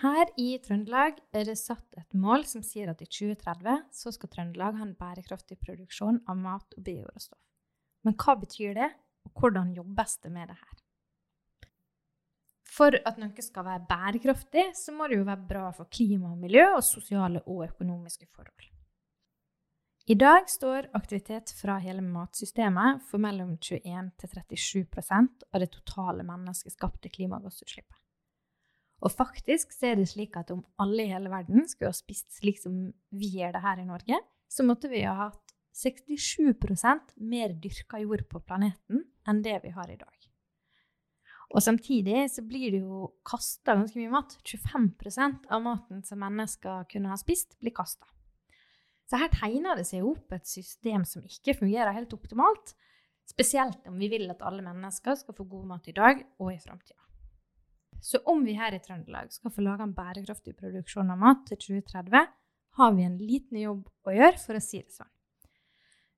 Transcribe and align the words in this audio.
Her 0.00 0.30
i 0.40 0.54
Trøndelag 0.64 1.18
er 1.36 1.44
det 1.44 1.58
satt 1.60 1.98
et 2.00 2.14
mål 2.16 2.46
som 2.48 2.62
sier 2.64 2.88
at 2.88 3.02
i 3.04 3.08
2030 3.08 3.82
så 3.92 4.12
skal 4.14 4.30
Trøndelag 4.32 4.78
ha 4.78 4.86
en 4.86 4.94
bærekraftig 4.96 5.58
produksjon 5.60 6.22
av 6.24 6.38
mat 6.40 6.78
og 6.78 6.86
bioråstoff. 6.86 7.40
Men 8.08 8.16
hva 8.16 8.36
betyr 8.40 8.78
det, 8.78 8.88
og 9.28 9.34
hvordan 9.36 9.74
jobbes 9.76 10.16
det 10.24 10.32
med 10.32 10.48
det 10.48 10.56
her? 10.56 10.80
For 12.70 12.96
at 12.96 13.20
noe 13.20 13.44
skal 13.44 13.66
være 13.66 13.84
bærekraftig, 13.90 14.70
så 14.78 14.96
må 14.96 15.10
det 15.10 15.20
jo 15.20 15.28
være 15.28 15.48
bra 15.52 15.68
for 15.76 15.92
klima 15.92 16.32
og 16.32 16.40
miljø 16.46 16.64
og 16.78 16.84
sosiale 16.86 17.44
og 17.44 17.66
økonomiske 17.68 18.30
forhold. 18.32 18.70
I 20.10 20.16
dag 20.16 20.48
står 20.48 20.88
aktivitet 20.96 21.52
fra 21.60 21.76
hele 21.84 22.00
matsystemet 22.00 23.04
for 23.10 23.20
mellom 23.20 23.58
21 23.60 24.14
til 24.16 24.32
37% 24.32 25.50
av 25.52 25.60
det 25.60 25.68
totale 25.76 26.24
menneskeskapte 26.24 27.12
klimagassutslippet. 27.12 27.99
Og 29.00 29.12
faktisk 29.12 29.72
så 29.72 29.90
er 29.90 30.00
det 30.00 30.10
slik 30.10 30.36
at 30.36 30.52
om 30.52 30.60
alle 30.82 31.06
i 31.06 31.12
hele 31.12 31.32
verden 31.32 31.64
skulle 31.68 31.92
ha 31.92 31.96
spist 31.96 32.36
slik 32.36 32.60
som 32.60 32.90
vi 33.16 33.30
gjør 33.38 33.56
det 33.56 33.64
her 33.64 33.80
i 33.80 33.88
Norge, 33.88 34.20
så 34.50 34.66
måtte 34.66 34.90
vi 34.92 35.04
ha 35.06 35.14
hatt 35.16 35.54
67% 35.76 37.14
mer 37.30 37.54
dyrka 37.62 38.00
jord 38.02 38.26
på 38.28 38.42
planeten 38.44 39.06
enn 39.28 39.44
det 39.44 39.60
vi 39.64 39.72
har 39.72 39.88
i 39.88 39.98
dag. 40.00 40.16
Og 41.50 41.62
samtidig 41.64 42.28
så 42.30 42.44
blir 42.46 42.70
det 42.74 42.82
jo 42.84 43.08
kasta 43.26 43.74
ganske 43.74 43.98
mye 43.98 44.12
mat. 44.12 44.36
25% 44.46 45.48
av 45.50 45.62
maten 45.64 46.04
som 46.06 46.20
mennesker 46.22 46.86
kunne 46.92 47.10
ha 47.10 47.18
spist, 47.18 47.56
blir 47.58 47.74
kasta. 47.74 48.06
Så 49.10 49.18
her 49.18 49.32
tegner 49.34 49.78
det 49.78 49.88
seg 49.88 50.06
opp 50.06 50.30
et 50.36 50.46
system 50.46 51.02
som 51.08 51.24
ikke 51.26 51.56
fungerer 51.58 51.96
helt 51.96 52.14
optimalt. 52.14 52.76
Spesielt 53.26 53.82
om 53.90 53.98
vi 53.98 54.10
vil 54.12 54.30
at 54.30 54.42
alle 54.46 54.62
mennesker 54.62 55.18
skal 55.18 55.34
få 55.34 55.48
god 55.50 55.66
mat 55.72 55.90
i 55.90 55.96
dag 55.96 56.22
og 56.38 56.52
i 56.54 56.60
framtida. 56.62 57.09
Så 58.00 58.20
om 58.28 58.42
vi 58.44 58.56
her 58.56 58.74
i 58.74 58.80
Trøndelag 58.82 59.32
skal 59.34 59.52
få 59.52 59.64
laga 59.64 59.84
en 59.84 59.94
bærekraftig 59.96 60.56
produksjon 60.58 61.12
av 61.12 61.20
mat 61.20 61.44
til 61.48 61.60
2030, 61.60 62.28
har 62.80 62.92
vi 62.96 63.06
en 63.06 63.16
liten 63.20 63.58
jobb 63.60 63.88
å 64.06 64.14
gjøre, 64.14 64.38
for 64.40 64.56
å 64.56 64.62
si 64.64 64.80
det 64.80 64.94
sånn. 64.94 65.10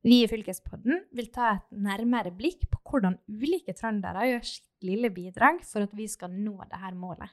Vi 0.03 0.25
i 0.25 0.29
Fylkespodden 0.31 1.05
vil 1.15 1.29
ta 1.35 1.53
et 1.57 1.69
nærmere 1.79 2.33
blikk 2.35 2.67
på 2.73 2.81
hvordan 2.91 3.21
ulike 3.31 3.75
trøndere 3.79 4.27
gjør 4.33 4.49
sitt 4.49 4.67
lille 4.83 5.13
bidrag 5.15 5.63
for 5.67 5.87
at 5.87 5.95
vi 5.95 6.09
skal 6.11 6.35
nå 6.35 6.57
dette 6.65 6.91
målet. 6.99 7.31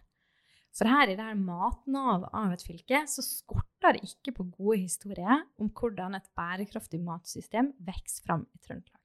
For 0.77 0.85
her 0.85 1.09
i 1.09 1.17
dette 1.17 1.33
matnavet 1.33 2.29
av 2.29 2.53
et 2.53 2.63
fylke 2.63 3.01
så 3.09 3.25
skorter 3.25 3.97
det 3.97 4.05
ikke 4.05 4.35
på 4.37 4.45
gode 4.53 4.83
historier 4.83 5.41
om 5.57 5.71
hvordan 5.73 6.19
et 6.19 6.29
bærekraftig 6.37 7.01
matsystem 7.01 7.73
vokser 7.87 8.27
fram 8.27 8.45
i 8.53 8.61
Trøndelag. 8.61 9.01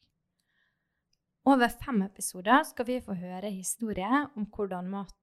Over 1.49 1.73
fem 1.73 2.05
episoder 2.05 2.63
skal 2.69 2.89
vi 2.89 3.03
få 3.05 3.17
høre 3.17 3.53
historier 3.53 4.29
om 4.37 4.45
hvordan 4.53 4.93
mat 4.93 5.17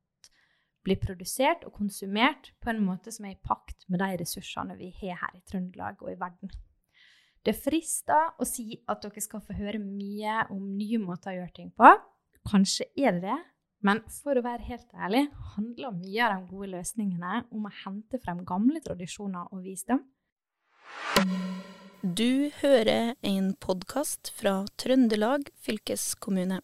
blir 0.86 1.00
produsert 1.02 1.66
og 1.68 1.76
konsumert 1.78 2.52
på 2.62 2.72
en 2.72 2.82
måte 2.84 3.14
som 3.14 3.28
er 3.28 3.36
i 3.36 3.42
pakt 3.44 3.86
med 3.88 4.02
de 4.02 4.18
ressursene 4.22 4.78
vi 4.80 4.90
har 5.02 5.20
her 5.22 5.38
i 5.38 5.44
Trøndelag 5.48 6.02
og 6.02 6.12
i 6.14 6.20
verden. 6.20 6.52
Det 7.42 7.56
frister 7.58 8.36
å 8.38 8.46
si 8.46 8.76
at 8.90 9.02
dere 9.02 9.22
skal 9.24 9.42
få 9.42 9.56
høre 9.58 9.82
mye 9.82 10.44
om 10.54 10.62
nye 10.78 11.00
måter 11.02 11.34
å 11.34 11.40
gjøre 11.40 11.56
ting 11.56 11.72
på. 11.74 11.90
Kanskje 12.50 12.86
er 12.98 13.18
det 13.18 13.24
det, 13.26 13.40
men 13.86 14.02
for 14.14 14.38
å 14.38 14.44
være 14.46 14.68
helt 14.68 14.92
ærlig 14.94 15.24
handler 15.56 15.96
mye 15.96 16.26
av 16.26 16.34
de 16.36 16.50
gode 16.52 16.72
løsningene 16.76 17.44
om 17.50 17.66
å 17.66 17.76
hente 17.82 18.20
frem 18.22 18.44
gamle 18.46 18.82
tradisjoner 18.86 19.50
og 19.50 19.64
visdom. 19.66 20.04
Du 22.02 22.50
hører 22.62 23.16
en 23.26 23.54
podkast 23.62 24.34
fra 24.38 24.64
Trøndelag 24.82 25.50
fylkeskommune. 25.66 26.62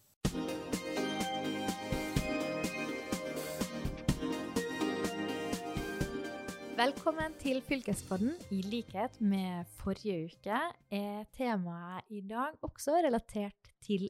Velkommen 6.78 7.34
til 7.42 7.58
Fylkespodden. 7.66 8.36
I 8.54 8.60
likhet 8.62 9.16
med 9.18 9.66
forrige 9.80 10.28
uke 10.28 10.58
er 10.94 11.24
temaet 11.34 12.06
i 12.14 12.20
dag 12.22 12.54
også 12.62 13.00
relatert 13.02 13.72
til 13.82 14.04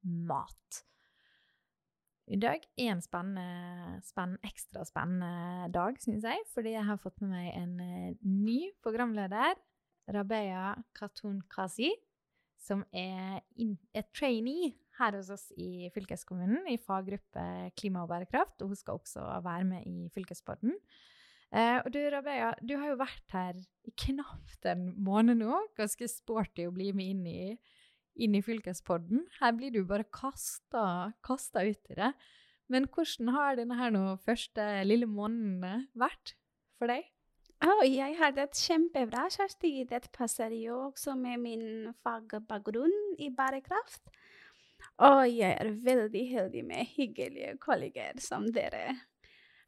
mat. 0.00 0.78
I 2.32 2.38
dag 2.40 2.62
er 2.78 2.94
en 2.94 3.02
spennende, 3.04 4.00
spennende, 4.08 4.40
ekstra 4.48 4.86
spennende 4.88 5.68
dag, 5.74 5.98
syns 6.00 6.24
jeg, 6.24 6.40
fordi 6.54 6.72
jeg 6.72 6.86
har 6.88 6.96
fått 7.02 7.20
med 7.20 7.34
meg 7.34 7.50
en 7.52 7.74
uh, 7.84 8.14
ny 8.24 8.62
programleder, 8.80 9.60
Rabeya 10.16 10.70
Khatun 10.96 11.42
Kazi, 11.52 11.90
som 12.56 12.86
er, 12.96 13.42
in, 13.60 13.74
trainee 14.16 14.70
her 15.02 15.18
hos 15.18 15.28
oss 15.36 15.50
i 15.60 15.90
fylkeskommunen 15.92 16.64
i 16.72 16.78
faggruppe 16.80 17.44
klima 17.76 18.06
og 18.06 18.08
bærekraft. 18.14 18.56
Og 18.62 18.72
hun 18.72 18.80
skal 18.80 19.02
også 19.02 19.26
være 19.44 19.68
med 19.68 19.84
i 19.84 20.08
Fylkespodden. 20.16 20.72
Eh, 21.54 21.78
og 21.78 21.92
du, 21.94 22.00
Rabea, 22.10 22.52
du 22.62 22.74
har 22.80 22.90
jo 22.90 23.00
vært 23.00 23.34
her 23.34 23.58
i 23.86 23.92
knapt 24.06 24.66
en 24.68 24.88
måned 25.06 25.40
nå. 25.42 25.60
Ganske 25.78 26.08
sporty 26.10 26.66
å 26.66 26.74
bli 26.74 26.90
med 26.96 27.12
inn 27.14 27.26
i, 27.30 27.56
inn 28.26 28.34
i 28.34 28.42
fylkespodden. 28.44 29.26
Her 29.40 29.54
blir 29.58 29.74
du 29.74 29.84
bare 29.86 30.08
kasta, 30.10 31.12
ut 31.22 31.92
i 31.92 31.98
det. 31.98 32.12
Men 32.72 32.88
hvordan 32.90 33.30
har 33.36 33.58
denne 33.58 33.78
her 33.78 33.92
nå 33.94 34.16
første 34.24 34.64
lille 34.88 35.06
måneden 35.06 35.86
vært 35.94 36.34
for 36.80 36.90
deg? 36.90 37.06
Oh, 37.64 37.80
jeg 37.86 38.18
har 38.18 38.34
det 38.36 38.50
kjempebra, 38.58 39.30
Kjersti. 39.32 39.86
Det 39.88 40.10
passer 40.12 40.52
jo 40.58 40.90
også 40.90 41.14
med 41.16 41.40
min 41.40 41.64
fagbakgrunn 42.04 43.14
i 43.22 43.30
bærekraft. 43.32 44.10
Og 45.06 45.22
jeg 45.30 45.54
er 45.54 45.70
veldig 45.84 46.24
heldig 46.34 46.64
med 46.66 46.92
hyggelige 46.96 47.56
kolleger 47.62 48.20
som 48.20 48.44
dere 48.52 48.98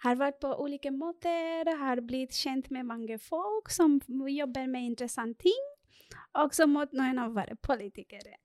har 0.05 0.19
vært 0.19 0.41
på 0.43 0.51
ulike 0.63 0.93
måter, 0.95 1.69
har 1.81 2.03
blitt 2.07 2.37
kjent 2.37 2.71
med 2.75 2.87
mange 2.87 3.19
folk 3.23 3.71
som 3.75 3.99
jobber 4.09 4.69
med 4.71 4.93
interessante 4.93 5.49
ting, 5.49 5.65
og 6.39 6.55
så 6.55 6.69
måtte 6.71 6.99
noen 6.99 7.19
av 7.23 7.35
være 7.37 7.59
politikere. 7.65 8.37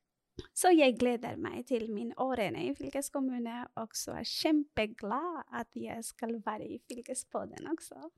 Så 0.58 0.72
jeg 0.74 0.96
gleder 0.98 1.38
meg 1.38 1.68
til 1.70 1.86
min 1.94 2.10
årene 2.22 2.66
i 2.66 2.74
fylkeskommune, 2.78 3.68
og 3.78 3.94
så 3.98 4.18
er 4.18 4.30
kjempeglad 4.30 5.44
at 5.54 5.70
jeg 5.78 6.02
skal 6.08 6.40
være 6.46 6.72
i 6.74 6.80
fylkespodden 6.90 7.70
også. 7.70 8.10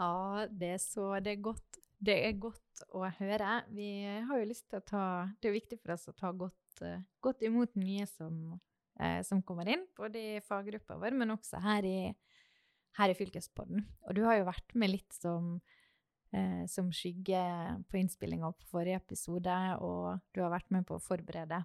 Ja, 0.00 0.46
det 0.48 0.74
er 0.78 0.80
så 0.80 1.12
det 1.20 1.36
er 1.36 1.44
godt. 1.44 1.80
Det 2.00 2.16
er 2.16 2.38
godt 2.40 2.84
å 2.96 3.04
høre. 3.18 3.58
Vi 3.76 3.90
har 4.24 4.40
jo 4.40 4.48
lyst 4.48 4.70
til 4.72 4.80
å 4.80 4.86
ta 4.88 5.04
Det 5.36 5.50
er 5.50 5.58
viktig 5.58 5.76
for 5.82 5.92
oss 5.92 6.08
å 6.08 6.16
ta 6.16 6.30
godt, 6.32 6.80
godt 7.20 7.44
imot 7.44 7.76
nye 7.76 8.06
som, 8.08 8.56
eh, 8.96 9.20
som 9.20 9.42
kommer 9.44 9.68
inn, 9.68 9.84
både 9.98 10.16
i 10.16 10.40
faggruppa 10.40 10.96
vår, 10.96 11.12
men 11.12 11.36
også 11.36 11.60
her 11.60 11.84
i 11.84 11.98
her 12.98 13.12
i 13.12 13.16
Fylkespodden. 13.16 13.84
Og 14.08 14.16
du 14.16 14.24
har 14.26 14.40
jo 14.40 14.48
vært 14.48 14.74
med 14.74 14.92
litt 14.92 15.14
som, 15.14 15.60
eh, 16.32 16.64
som 16.66 16.90
skygge 16.92 17.42
på 17.90 18.00
innspillinga 18.00 18.52
på 18.52 18.70
forrige 18.74 19.00
episode, 19.02 19.58
og 19.80 20.20
du 20.34 20.42
har 20.42 20.50
vært 20.50 20.70
med 20.70 20.86
på 20.86 20.98
å 20.98 21.04
forberede 21.04 21.64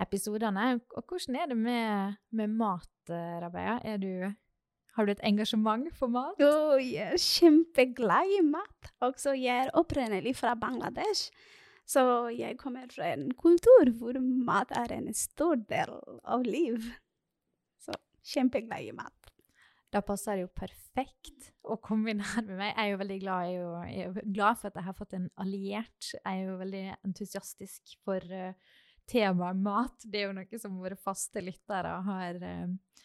episodene. 0.00 0.80
Og 0.96 1.04
hvordan 1.06 1.36
er 1.36 1.50
det 1.50 1.58
med, 1.58 2.18
med 2.30 2.54
mat, 2.58 2.90
Rabeia? 3.08 3.40
Rabea? 3.42 3.78
Er 3.84 3.98
du, 3.98 4.34
har 4.96 5.06
du 5.06 5.12
et 5.12 5.24
engasjement 5.26 5.90
for 5.96 6.12
mat? 6.12 6.40
Oh, 6.44 6.78
jeg 6.80 7.14
er 7.14 7.22
kjempeglad 7.22 8.34
i 8.38 8.42
mat. 8.46 8.92
Også 9.04 9.34
jeg 9.38 9.66
er 9.66 9.74
opprinnelig 9.78 10.36
fra 10.40 10.54
Bangladesh. 10.58 11.30
Så 11.88 12.02
jeg 12.36 12.58
kommer 12.60 12.90
fra 12.92 13.14
en 13.14 13.30
kultur 13.32 13.94
hvor 13.96 14.18
mat 14.20 14.72
er 14.76 14.92
en 14.98 15.08
stor 15.16 15.56
del 15.70 15.94
av 16.24 16.44
liv. 16.44 16.90
Så 17.80 17.96
kjempeglad 18.34 18.90
i 18.90 18.92
mat. 18.92 19.17
Da 19.88 20.02
passer 20.04 20.36
det 20.36 20.44
jo 20.44 20.50
perfekt 20.52 21.48
å 21.64 21.78
kombinere 21.80 22.42
med 22.44 22.58
meg. 22.58 22.74
Jeg 22.74 22.82
er 22.82 22.90
jo 22.90 22.98
veldig 23.00 23.20
glad, 23.22 23.46
jeg 23.46 23.60
jo, 23.62 23.68
jeg 23.88 24.08
er 24.08 24.34
glad 24.36 24.58
for 24.60 24.68
at 24.68 24.76
jeg 24.76 24.88
har 24.88 24.96
fått 24.98 25.16
en 25.16 25.30
alliert. 25.40 26.10
Jeg 26.10 26.26
er 26.34 26.42
jo 26.44 26.58
veldig 26.60 26.84
entusiastisk 27.08 27.94
for 28.04 28.34
uh, 28.36 28.76
temaet 29.08 29.62
mat. 29.64 30.04
Det 30.04 30.20
er 30.20 30.28
jo 30.28 30.36
noe 30.36 30.60
som 30.60 30.76
våre 30.76 30.98
faste 31.00 31.40
lyttere 31.44 31.94
har 32.04 32.40
uh, 32.42 33.00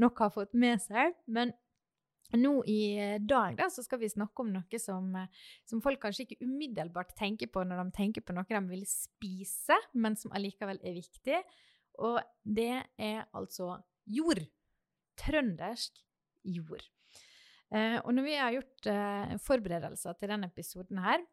nok 0.00 0.24
har 0.24 0.32
fått 0.32 0.56
med 0.56 0.80
seg. 0.80 1.12
Men 1.28 1.52
nå 2.36 2.54
i 2.64 2.80
dag 3.22 3.60
da, 3.60 3.68
så 3.70 3.84
skal 3.84 4.00
vi 4.00 4.10
snakke 4.10 4.42
om 4.42 4.54
noe 4.54 4.80
som, 4.82 5.12
som, 5.68 5.82
folk 5.84 6.00
kanskje 6.02 6.24
ikke 6.24 6.48
umiddelbart 6.48 7.12
tenker 7.18 7.52
på 7.52 7.62
når 7.62 7.84
de 7.84 7.96
tenker 8.00 8.24
på 8.24 8.34
noe 8.34 8.48
de 8.48 8.62
vil 8.72 8.88
spise, 8.88 9.76
men 9.94 10.16
som 10.18 10.32
allikevel 10.34 10.80
er 10.80 10.96
viktig. 10.96 11.44
Og 12.08 12.18
det 12.42 12.72
er 12.96 13.22
altså 13.36 13.76
jord. 14.08 14.42
Trøndersk 15.16 16.02
jord. 16.54 16.84
Eh, 17.74 17.98
og 18.02 18.12
når 18.14 18.26
vi 18.26 18.36
har 18.38 18.54
gjort 18.54 18.90
eh, 18.92 19.32
forberedelser 19.42 20.18
til 20.18 20.30
denne 20.30 20.50
episoden 20.52 21.00
her, 21.02 21.24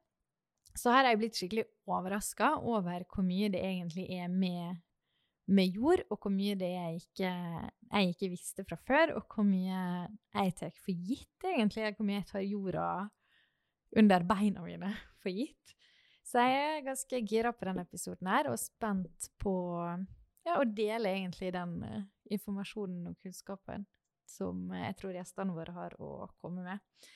så 0.74 0.94
har 0.96 1.06
jeg 1.06 1.20
blitt 1.22 1.38
skikkelig 1.38 1.68
overraska 1.86 2.56
over 2.66 3.06
hvor 3.12 3.26
mye 3.26 3.52
det 3.54 3.62
egentlig 3.62 4.08
er 4.16 4.32
med, 4.32 4.80
med, 5.46 5.76
jord, 5.76 6.02
og 6.10 6.18
hvor 6.18 6.34
mye 6.34 6.56
det 6.58 6.72
jeg 6.72 7.04
ikke, 7.04 7.34
jeg 7.92 8.16
ikke 8.16 8.32
visste 8.32 8.66
fra 8.66 8.80
før, 8.88 9.14
og 9.20 9.28
hvor 9.30 9.46
mye 9.46 9.84
jeg 10.34 10.56
tar 10.58 10.74
for 10.74 11.06
gitt, 11.10 11.46
egentlig. 11.46 11.94
Hvor 11.94 12.10
mye 12.10 12.20
jeg 12.22 12.30
tar 12.32 12.48
jorda 12.48 12.88
under 14.02 14.26
beina 14.26 14.66
mine 14.66 14.90
for 15.22 15.30
gitt. 15.30 15.76
Så 16.26 16.42
jeg 16.42 16.78
er 16.80 16.86
ganske 16.88 17.22
gira 17.30 17.52
på 17.54 17.68
denne 17.68 17.86
episoden 17.86 18.32
her, 18.32 18.50
og 18.50 18.58
spent 18.58 19.30
på 19.44 19.54
ja, 20.48 20.58
å 20.58 20.64
dele 20.66 21.12
egentlig 21.14 21.52
den 21.54 21.76
uh, 21.84 22.00
informasjonen 22.34 23.12
og 23.12 23.20
kunnskapen 23.22 23.86
som 24.34 24.68
jeg 24.76 24.98
tror 25.00 25.16
gjestene 25.16 25.56
våre 25.56 25.76
har 25.76 25.98
å 26.02 26.28
komme 26.42 26.66
med. 26.66 27.10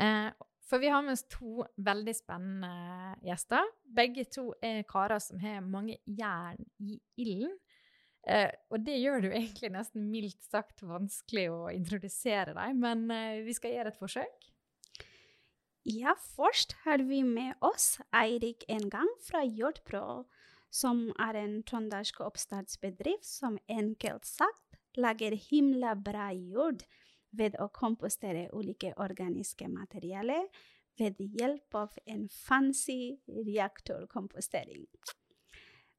Eh, 0.00 0.30
for 0.66 0.82
vi 0.82 0.90
har 0.90 1.04
med 1.06 1.14
oss 1.14 1.26
to 1.30 1.62
veldig 1.86 2.14
spennende 2.16 3.14
gjester. 3.26 3.68
Begge 3.86 4.26
to 4.34 4.48
er 4.64 4.82
karer 4.88 5.22
som 5.22 5.38
har 5.40 5.62
mange 5.62 6.00
jern 6.04 6.58
i 6.82 6.98
ilden. 7.22 7.54
Eh, 8.26 8.50
og 8.74 8.82
det 8.82 8.96
gjør 8.98 9.22
det 9.22 9.30
jo 9.30 9.38
egentlig 9.38 9.70
nesten 9.76 10.08
mildt 10.10 10.42
sagt 10.42 10.82
vanskelig 10.82 11.46
å 11.54 11.60
introdusere 11.70 12.56
dem, 12.56 12.82
men 12.82 13.06
eh, 13.14 13.44
vi 13.46 13.54
skal 13.54 13.76
gjøre 13.76 13.94
et 13.94 14.00
forsøk. 14.00 14.48
Ja, 15.86 16.16
først 16.34 16.74
har 16.82 17.04
vi 17.06 17.20
med 17.22 17.54
oss 17.62 18.00
Eirik 18.10 18.64
Engang 18.66 19.06
fra 19.22 19.44
Hjortpro, 19.46 20.24
som 20.74 21.12
er 21.22 21.38
en 21.38 21.60
trøndersk 21.62 22.18
oppstartsbedrift 22.26 23.28
som 23.28 23.60
enkelt 23.70 24.26
sagt 24.26 24.65
lager 24.96 25.36
himla 25.50 25.94
bra 25.94 26.30
jord 26.32 26.84
ved 27.36 27.56
å 27.60 27.68
kompostere 27.74 28.48
ulike 28.56 28.94
organiske 29.02 29.68
materialer 29.68 30.48
ved 30.96 31.20
hjelp 31.20 31.76
av 31.76 31.98
en 32.06 32.24
fancy 32.32 33.16
reaktorkompostering. 33.28 34.86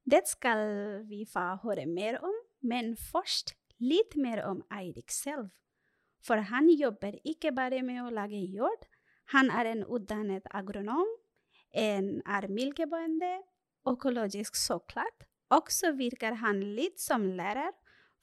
Det 0.08 0.24
skal 0.26 1.04
vi 1.06 1.24
få 1.28 1.44
høre 1.62 1.86
mer 1.86 2.18
om, 2.24 2.34
men 2.64 2.94
først 2.96 3.54
litt 3.78 4.16
mer 4.16 4.42
om 4.48 4.62
Eirik 4.74 5.12
selv. 5.12 5.50
For 6.24 6.42
han 6.50 6.70
jobber 6.72 7.18
ikke 7.28 7.52
bare 7.54 7.82
med 7.86 8.02
å 8.02 8.12
lage 8.12 8.40
jord, 8.40 8.88
han 9.34 9.52
er 9.52 9.68
en 9.68 9.84
utdannet 9.84 10.48
agronom, 10.56 11.08
en 11.76 12.22
er 12.24 12.48
melkebonde, 12.48 13.34
økologisk 13.88 14.56
så 14.56 14.78
klart. 14.88 15.26
Også 15.52 15.92
virker 15.96 16.40
han 16.42 16.62
litt 16.76 16.98
som 17.00 17.26
lærer 17.36 17.72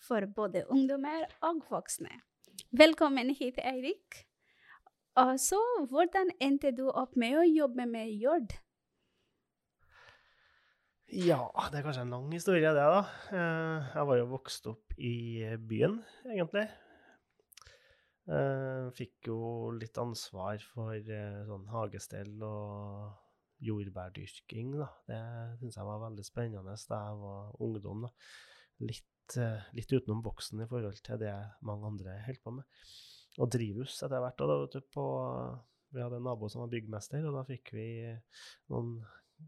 for 0.07 0.25
både 0.35 0.65
ungdommer 0.71 1.25
og 1.45 1.63
voksne. 1.69 2.21
Velkommen 2.75 3.33
hit, 3.35 3.57
Eirik. 3.57 4.21
Og 5.19 5.39
så, 5.39 5.59
hvordan 5.89 6.31
endte 6.43 6.73
du 6.75 6.87
opp 6.89 7.15
med 7.19 7.37
å 7.39 7.47
jobbe 7.47 7.87
med 7.87 8.11
jord? 8.19 8.55
Ja, 11.15 11.45
det 11.71 11.79
er 11.79 11.85
kanskje 11.85 12.03
en 12.03 12.15
lang 12.15 12.31
historie, 12.33 12.73
det, 12.75 12.81
da. 12.81 13.03
Eh, 13.31 13.91
jeg 13.93 14.09
var 14.09 14.19
jo 14.19 14.31
vokst 14.33 14.67
opp 14.71 14.97
i 14.97 15.45
byen, 15.69 16.01
egentlig. 16.27 16.65
Uh, 18.25 18.89
fikk 18.97 19.27
jo 19.29 19.37
litt 19.77 19.99
ansvar 20.01 20.57
for 20.73 20.97
uh, 20.97 21.43
sånn 21.45 21.67
hagestell 21.69 22.41
og 22.41 23.11
jordbærdyrking, 23.61 24.71
da. 24.79 24.87
Det 25.05 25.19
syns 25.59 25.77
jeg 25.77 25.87
var 25.87 26.01
veldig 26.07 26.25
spennende 26.25 26.73
da 26.89 27.01
jeg 27.05 27.19
var 27.21 27.51
ungdom, 27.61 28.07
da. 28.07 28.11
Litt, 28.81 29.05
litt, 29.75 29.91
utenom 29.91 30.21
boksen 30.25 30.61
i 30.61 30.67
forhold 30.69 31.01
til 31.05 31.19
det 31.21 31.33
mange 31.65 31.89
andre 31.89 32.19
holder 32.25 32.43
på 32.43 32.53
med. 32.57 32.91
Og 33.41 33.49
drivhus 33.51 33.97
etter 33.99 34.21
hvert. 34.23 34.41
Og 34.43 34.51
da, 34.51 34.57
vet 34.61 34.77
du, 34.77 34.87
på, 34.95 35.05
vi 35.95 36.03
hadde 36.03 36.19
en 36.21 36.27
nabo 36.29 36.49
som 36.51 36.63
var 36.63 36.71
byggmester, 36.71 37.25
og 37.27 37.35
da 37.39 37.43
fikk 37.47 37.73
vi 37.75 37.87
noen 38.71 38.97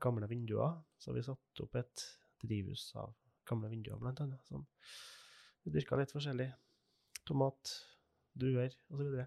gamle 0.01 0.27
vinduer. 0.29 0.79
Så 0.99 1.15
vi 1.15 1.23
satte 1.25 1.65
opp 1.65 1.77
et 1.79 2.05
drivhus 2.43 2.89
av 2.99 3.13
gamle 3.47 3.71
vinduer, 3.71 3.99
blant 4.01 4.21
annet. 4.25 4.43
Som 4.49 4.67
vi 5.63 5.75
dyrka 5.75 5.99
litt 5.99 6.13
forskjellig. 6.15 6.49
Tomat, 7.27 7.73
druer 8.37 8.73
osv. 8.91 9.23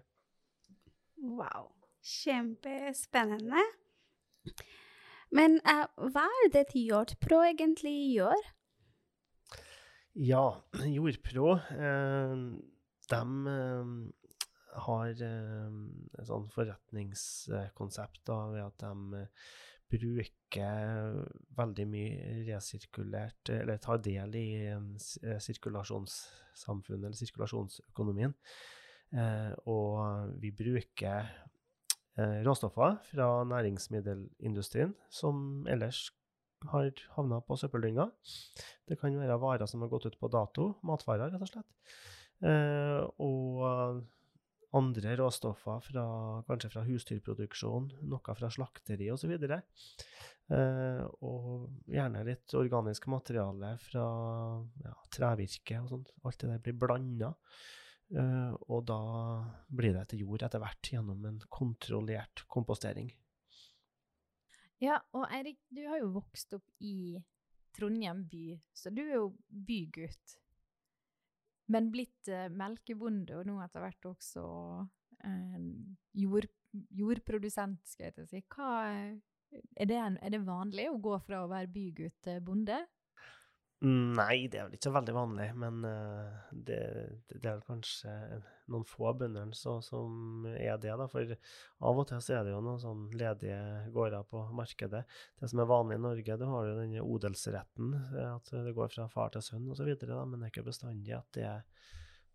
Wow. 1.21 1.71
Kjempespennende. 2.01 3.61
Men 5.31 5.59
uh, 5.63 5.85
hva 6.11 6.25
er 6.43 6.49
det 6.53 6.65
Jordpro 6.75 7.43
egentlig 7.45 7.93
gjør? 8.17 8.49
Ja, 10.13 10.61
Jordpro 10.95 11.55
eh, 11.55 12.35
de 13.11 13.47
eh, 13.47 13.85
har 14.85 15.09
eh, 15.23 15.71
et 16.19 16.27
sånt 16.27 16.51
forretningskonsept 16.51 18.19
da, 18.27 18.49
ved 18.51 18.63
at 18.65 18.79
de 18.83 18.93
bruker 19.91 21.25
veldig 21.57 21.87
mye 21.91 22.43
resirkulert 22.47 23.49
Eller 23.51 23.77
tar 23.83 23.97
del 23.99 24.35
i 24.39 24.71
sirkulasjonssamfunnet, 24.99 27.05
eller 27.09 27.19
sirkulasjonsøkonomien. 27.19 28.33
Eh, 29.11 29.51
og 29.67 30.31
vi 30.39 30.51
bruker 30.55 31.27
eh, 32.15 32.39
råstoffer 32.47 33.03
fra 33.09 33.43
næringsmiddelindustrien 33.51 34.95
som 35.11 35.67
ellers 35.67 36.07
har 36.69 37.03
havna 37.15 37.41
på 37.45 37.57
søppeldynga. 37.59 38.07
Det 38.87 38.97
kan 39.01 39.17
være 39.17 39.39
varer 39.41 39.69
som 39.69 39.83
har 39.83 39.91
gått 39.91 40.07
ut 40.09 40.19
på 40.19 40.29
dato, 40.31 40.73
matvarer 40.87 41.33
rett 41.33 41.45
og 41.45 41.51
slett. 41.51 41.95
Eh, 42.45 43.01
og 43.21 44.03
andre 44.77 45.15
råstoffer 45.19 45.81
fra, 45.83 46.05
kanskje 46.47 46.71
fra 46.71 46.85
husdyrproduksjon, 46.87 47.91
noe 48.07 48.37
fra 48.37 48.51
slakteri 48.53 49.09
osv. 49.11 49.33
Eh, 49.41 51.03
og 51.27 51.91
gjerne 51.91 52.23
litt 52.27 52.55
organisk 52.59 53.09
materiale 53.11 53.75
fra 53.83 54.07
ja, 54.85 54.95
trevirke 55.11 55.83
og 55.83 55.91
sånt. 55.91 56.15
Alt 56.23 56.43
det 56.43 56.53
der 56.53 56.65
blir 56.65 56.81
blanda. 56.85 57.35
Uh, 58.11 58.51
og 58.67 58.83
da 58.89 58.99
blir 59.71 59.93
det 59.95 60.09
til 60.11 60.25
jord 60.25 60.43
etter 60.43 60.59
hvert 60.59 60.89
gjennom 60.91 61.23
en 61.29 61.37
kontrollert 61.47 62.43
kompostering. 62.51 63.07
Ja, 64.81 64.97
og 65.13 65.27
Eirik, 65.29 65.59
du 65.69 65.83
har 65.85 65.99
jo 66.01 66.13
vokst 66.15 66.55
opp 66.57 66.65
i 66.81 67.19
Trondheim 67.77 68.23
by, 68.29 68.55
så 68.73 68.89
du 68.89 69.03
er 69.03 69.19
jo 69.19 69.27
bygutt. 69.47 70.37
Men 71.71 71.91
blitt 71.93 72.31
uh, 72.33 72.47
melkebonde, 72.49 73.37
og 73.37 73.45
nå 73.47 73.59
etter 73.63 73.85
hvert 73.85 74.07
også 74.09 74.45
uh, 74.81 75.59
jord, 76.17 76.49
jordprodusent, 76.97 77.85
skal 77.93 78.09
jeg 78.09 78.15
til 78.15 78.25
å 78.25 78.31
si. 78.31 78.41
Hva, 78.55 78.71
er, 78.89 79.85
det 79.87 79.99
en, 80.01 80.17
er 80.17 80.33
det 80.33 80.41
vanlig 80.47 80.89
å 80.89 80.97
gå 81.03 81.13
fra 81.27 81.43
å 81.45 81.51
være 81.51 81.71
bygutt 81.71 82.17
til 82.25 82.41
bonde? 82.43 82.81
Nei, 83.81 84.45
det 84.45 84.59
er 84.59 84.67
vel 84.67 84.75
ikke 84.77 84.85
så 84.91 84.93
veldig 84.93 85.13
vanlig, 85.15 85.45
men 85.57 85.79
uh, 85.89 86.41
det, 86.53 86.81
det, 87.31 87.39
er 87.49 87.63
kanskje 87.65 88.11
noen 88.69 88.83
få 88.85 89.09
bønder 89.17 89.49
som 89.57 90.45
er 90.51 90.75
det, 90.77 90.91
da. 90.99 91.07
For 91.09 91.31
av 91.89 92.01
og 92.03 92.05
til 92.11 92.21
så 92.21 92.35
er 92.37 92.45
det 92.45 92.53
jo 92.53 92.59
noen 92.61 92.77
sånn 92.83 93.07
ledige 93.17 93.57
gårder 93.95 94.27
på 94.29 94.43
markedet. 94.53 95.01
Det 95.41 95.49
som 95.49 95.63
er 95.63 95.71
vanlig 95.71 95.97
i 95.97 96.03
Norge, 96.03 96.37
du 96.37 96.45
har 96.51 96.67
jo 96.69 96.75
denne 96.77 97.01
odelsretten, 97.01 97.95
at 98.21 98.53
det 98.53 98.75
går 98.77 98.93
fra 98.93 99.07
far 99.09 99.33
til 99.33 99.47
sønn 99.47 99.65
osv., 99.73 99.89
men 99.89 100.37
det 100.37 100.43
er 100.43 100.53
ikke 100.53 100.67
bestandig 100.69 101.17
at 101.17 101.33
det 101.39 101.49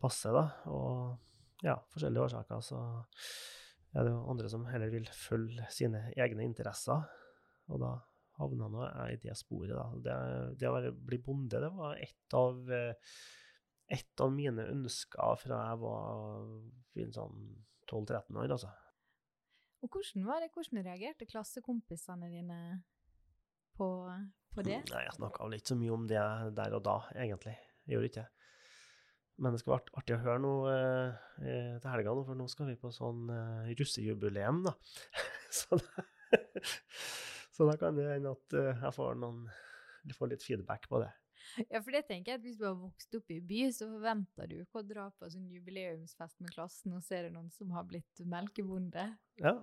passer, 0.02 0.34
da. 0.34 0.48
Og 0.74 1.62
ja, 1.62 1.78
forskjellige 1.94 2.26
årsaker 2.26 2.66
så 2.72 2.82
er 3.94 4.02
det 4.02 4.16
jo 4.16 4.26
andre 4.34 4.50
som 4.50 4.66
heller 4.66 4.90
vil 4.90 5.06
følge 5.14 5.70
sine 5.70 6.08
egne 6.18 6.42
interesser, 6.42 7.06
og 7.70 7.86
da 7.86 7.94
havna 8.40 8.68
nå 8.72 8.86
i 9.10 9.18
det 9.22 9.36
sporet. 9.38 9.74
da. 9.76 9.86
Det, 10.04 10.16
det, 10.60 10.70
å 10.70 10.94
bli 11.08 11.18
bonde 11.22 11.60
det 11.62 11.70
var 11.74 12.00
et 12.00 12.36
av, 12.36 12.60
eh, 12.72 13.14
et 13.96 14.24
av 14.24 14.32
mine 14.34 14.66
ønsker 14.72 15.40
fra 15.42 15.62
jeg 15.70 15.80
var 15.84 17.14
sånn 17.16 17.40
12-13 17.86 18.42
år. 18.42 18.50
altså. 18.56 18.72
Og 19.84 19.92
hvordan 19.92 20.26
var 20.26 20.42
det? 20.42 20.52
Hvordan 20.54 20.84
reagerte 20.84 21.28
klassekompisene 21.28 22.30
dine 22.32 22.60
på, 23.76 23.88
på 24.54 24.64
det? 24.66 24.80
Nei, 24.90 25.04
Jeg 25.06 25.18
snakka 25.18 25.44
vel 25.44 25.58
ikke 25.58 25.74
så 25.74 25.78
mye 25.78 25.94
om 25.94 26.08
det 26.10 26.24
der 26.56 26.78
og 26.78 26.82
da, 26.86 26.96
egentlig. 27.14 27.54
Jeg 27.86 27.96
gjorde 27.96 28.10
ikke 28.10 28.24
det. 28.24 28.30
Men 29.36 29.52
det 29.52 29.60
skal 29.60 29.74
være 29.74 29.98
artig 30.00 30.14
å 30.16 30.22
høre 30.22 30.40
noe 30.40 30.74
eh, 31.44 31.74
til 31.76 31.90
helga, 31.92 32.14
nå, 32.16 32.22
for 32.24 32.38
nå 32.38 32.46
skal 32.48 32.70
vi 32.70 32.78
på 32.80 32.88
sånn 32.94 33.28
eh, 33.34 33.72
russejubileum, 33.76 34.62
da. 34.64 34.72
så 35.58 35.76
det 35.76 36.62
så 37.56 37.68
da 37.70 37.76
kan 37.80 37.96
det 37.96 38.08
hende 38.10 38.34
at 38.36 38.56
uh, 38.56 38.72
jeg 38.84 38.92
får, 38.96 39.16
noen, 39.22 39.46
får 40.16 40.34
litt 40.34 40.44
feedback 40.44 40.90
på 40.90 41.00
det. 41.02 41.12
Ja, 41.70 41.80
for 41.80 41.94
det 41.94 42.02
tenker 42.08 42.32
jeg 42.32 42.40
at 42.40 42.44
Hvis 42.44 42.58
du 42.58 42.64
har 42.66 42.74
vokst 42.78 43.14
opp 43.16 43.30
i 43.30 43.38
by, 43.44 43.60
så 43.72 43.86
forventer 43.88 44.48
du 44.50 44.56
ikke 44.58 44.82
å 44.82 44.86
dra 44.86 45.06
på 45.14 45.28
sånn 45.30 45.48
jubileumsfest 45.52 46.40
med 46.42 46.52
klassen, 46.54 46.96
og 46.96 47.04
så 47.06 47.18
er 47.18 47.28
det 47.28 47.34
noen 47.36 47.52
som 47.54 47.70
har 47.76 47.86
blitt 47.88 48.22
melkebonde. 48.26 49.08
Ja, 49.40 49.54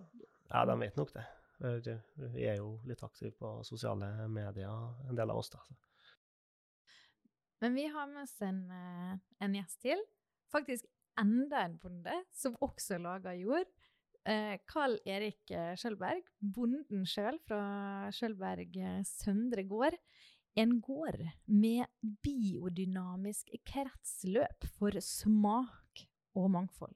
ja 0.49 0.65
de 0.69 0.77
vet 0.79 0.99
nok 0.99 1.13
det. 1.15 1.25
Vi 1.63 2.47
er 2.47 2.57
jo 2.57 2.77
litt 2.89 3.03
aktive 3.05 3.31
på 3.39 3.55
sosiale 3.67 4.09
medier, 4.31 4.71
en 5.07 5.19
del 5.19 5.31
av 5.31 5.39
oss. 5.43 5.51
da. 5.53 5.61
Men 7.63 7.77
vi 7.77 7.85
har 7.87 8.09
med 8.11 8.23
oss 8.25 8.41
en, 8.41 8.65
eh, 8.71 9.17
en 9.39 9.55
gjest 9.55 9.81
til. 9.81 10.01
Faktisk 10.51 10.85
enda 11.19 11.61
en 11.63 11.77
bonde 11.77 12.15
som 12.31 12.57
også 12.59 12.97
lager 12.99 13.37
jord. 13.39 13.69
Eh, 14.23 14.55
Carl 14.71 14.95
Erik 15.03 15.51
eh, 15.51 15.73
Skjølberg, 15.75 16.23
bonden 16.39 17.03
sjøl 17.07 17.35
fra 17.43 17.63
Skjølberg 18.15 18.77
eh, 18.79 19.01
Søndre 19.07 19.65
gård. 19.67 19.97
En 20.55 20.77
gård 20.85 21.19
med 21.49 21.89
biodynamisk 22.23 23.51
kretsløp 23.67 24.67
for 24.77 24.95
smak 25.03 26.05
og 26.39 26.51
mangfold. 26.55 26.93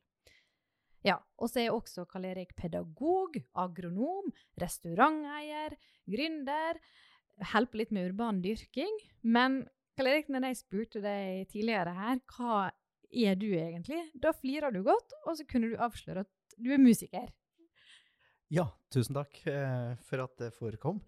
Ja, 1.04 1.18
og 1.40 1.52
så 1.52 1.66
er 1.66 1.76
også 1.76 2.06
Karl 2.08 2.30
Erik 2.30 2.56
pedagog, 2.56 3.36
agronom, 3.60 4.32
restauranteier, 4.62 5.76
gründer. 6.08 6.80
Hjelper 7.44 7.82
litt 7.82 7.94
med 7.96 8.12
urban 8.12 8.40
dyrking. 8.46 9.02
Men 9.28 9.66
Karl 9.98 10.14
Erik, 10.14 10.32
når 10.32 10.48
jeg 10.48 10.62
spurte 10.64 11.04
deg 11.04 11.50
tidligere 11.52 11.92
her 11.98 12.24
hva 12.38 12.70
er 13.12 13.36
du 13.40 13.50
egentlig? 13.52 14.00
Da 14.16 14.32
flirer 14.36 14.72
du 14.72 14.84
godt, 14.86 15.16
og 15.26 15.40
så 15.40 15.48
kunne 15.50 15.74
du 15.74 15.80
avsløre 15.82 16.24
at 16.24 16.34
du 16.56 16.72
er 16.74 16.82
musiker. 16.82 17.28
Ja, 18.54 18.70
tusen 18.94 19.18
takk 19.18 19.42
eh, 19.52 19.96
for 20.08 20.24
at 20.24 20.38
det 20.40 20.54
forekom. 20.56 21.02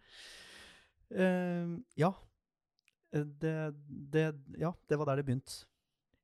Eh, 1.09 1.77
ja. 1.99 2.11
Eh, 3.13 3.23
Det, 3.25 3.53
det, 4.13 4.25
ja, 4.59 4.73
det 4.87 4.97
var 4.99 5.05
der 5.09 5.21
det 5.21 5.25
begynte. 5.29 5.63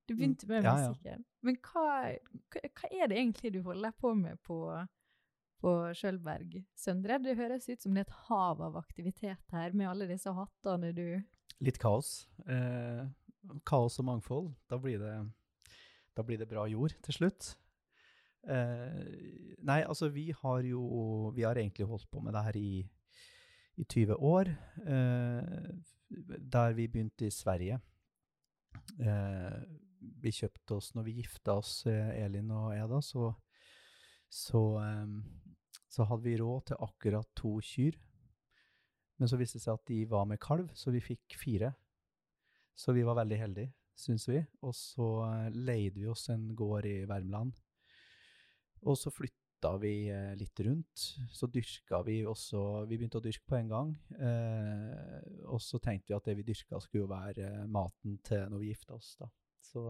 Du 0.06 0.14
begynte 0.14 0.46
med 0.48 0.64
Ja, 0.64 0.94
ja. 1.04 1.16
Men 1.42 1.56
hva, 1.66 2.14
hva 2.54 2.90
er 2.92 3.08
det 3.10 3.18
egentlig 3.18 3.54
du 3.56 3.62
holder 3.66 3.94
på 3.98 4.12
med 4.14 4.38
på, 4.46 4.60
på 5.62 5.72
Skjølberg, 5.98 6.60
Søndre? 6.78 7.18
Det 7.24 7.38
høres 7.40 7.66
ut 7.70 7.82
som 7.82 7.96
det 7.96 8.04
er 8.04 8.10
et 8.10 8.20
hav 8.28 8.62
av 8.62 8.78
aktivitet 8.78 9.56
her, 9.56 9.74
med 9.74 9.90
alle 9.90 10.08
disse 10.10 10.30
hattene 10.30 10.92
du 10.94 11.08
Litt 11.64 11.78
kaos. 11.80 12.28
Eh, 12.46 13.06
kaos 13.66 13.98
og 14.02 14.06
mangfold. 14.10 14.50
Da 14.70 14.78
blir 14.78 15.00
det, 15.00 15.14
da 16.14 16.24
blir 16.28 16.38
det 16.42 16.50
bra 16.52 16.66
jord 16.68 16.94
til 17.02 17.16
slutt. 17.16 17.54
Eh, 18.46 19.58
nei, 19.66 19.82
altså 19.82 20.12
vi 20.14 20.28
har 20.38 20.62
jo 20.68 21.32
Vi 21.34 21.42
har 21.42 21.58
egentlig 21.58 21.88
holdt 21.90 22.06
på 22.12 22.22
med 22.22 22.34
det 22.34 22.44
her 22.46 22.58
i, 22.58 22.86
i 23.78 23.84
20 23.84 24.16
år. 24.22 24.52
Eh, 24.86 25.74
der 26.54 26.74
vi 26.74 26.88
begynte 26.88 27.26
i 27.26 27.34
Sverige. 27.34 27.80
Eh, 29.02 29.62
vi 30.22 30.32
kjøpte 30.32 30.78
oss 30.78 30.92
når 30.96 31.08
vi 31.08 31.18
gifta 31.22 31.58
oss, 31.60 31.86
eh, 31.90 32.12
Elin 32.24 32.52
og 32.54 32.74
jeg 32.76 32.90
da, 32.92 33.00
så, 33.02 33.32
så, 34.30 34.62
eh, 34.84 35.80
så 35.90 36.06
hadde 36.06 36.28
vi 36.28 36.38
råd 36.40 36.68
til 36.70 36.84
akkurat 36.86 37.32
to 37.36 37.58
kyr. 37.64 37.98
Men 39.18 39.32
så 39.32 39.40
viste 39.40 39.60
det 39.60 39.64
seg 39.64 39.80
at 39.80 39.88
de 39.88 40.02
var 40.12 40.28
med 40.28 40.42
kalv, 40.44 40.70
så 40.76 40.92
vi 40.92 41.04
fikk 41.04 41.38
fire. 41.40 41.72
Så 42.76 42.92
vi 42.94 43.06
var 43.08 43.16
veldig 43.16 43.38
heldige, 43.40 43.72
syns 43.96 44.28
vi. 44.28 44.42
Og 44.68 44.76
så 44.76 45.10
eh, 45.30 45.54
leide 45.56 46.02
vi 46.02 46.10
oss 46.12 46.28
en 46.34 46.50
gård 46.56 46.88
i 46.90 46.98
Värmland. 47.08 47.56
Og 48.86 48.98
så 49.00 49.12
flytta 49.14 49.74
vi 49.82 49.94
eh, 50.14 50.34
litt 50.38 50.60
rundt. 50.68 51.06
Så 51.34 51.50
dyrka 51.50 52.02
vi 52.06 52.20
også 52.28 52.86
Vi 52.90 53.00
begynte 53.00 53.20
å 53.22 53.26
dyrke 53.26 53.48
på 53.50 53.58
en 53.58 53.72
gang. 53.72 53.94
Eh, 54.20 55.20
og 55.50 55.62
så 55.64 55.82
tenkte 55.82 56.14
vi 56.14 56.18
at 56.18 56.30
det 56.30 56.38
vi 56.40 56.48
dyrka, 56.48 56.80
skulle 56.84 57.06
jo 57.06 57.12
være 57.12 57.50
eh, 57.50 57.68
maten 57.72 58.20
til 58.26 58.46
når 58.52 58.62
vi 58.62 58.72
gifta 58.74 58.98
oss, 58.98 59.16
da. 59.22 59.30
Så, 59.66 59.82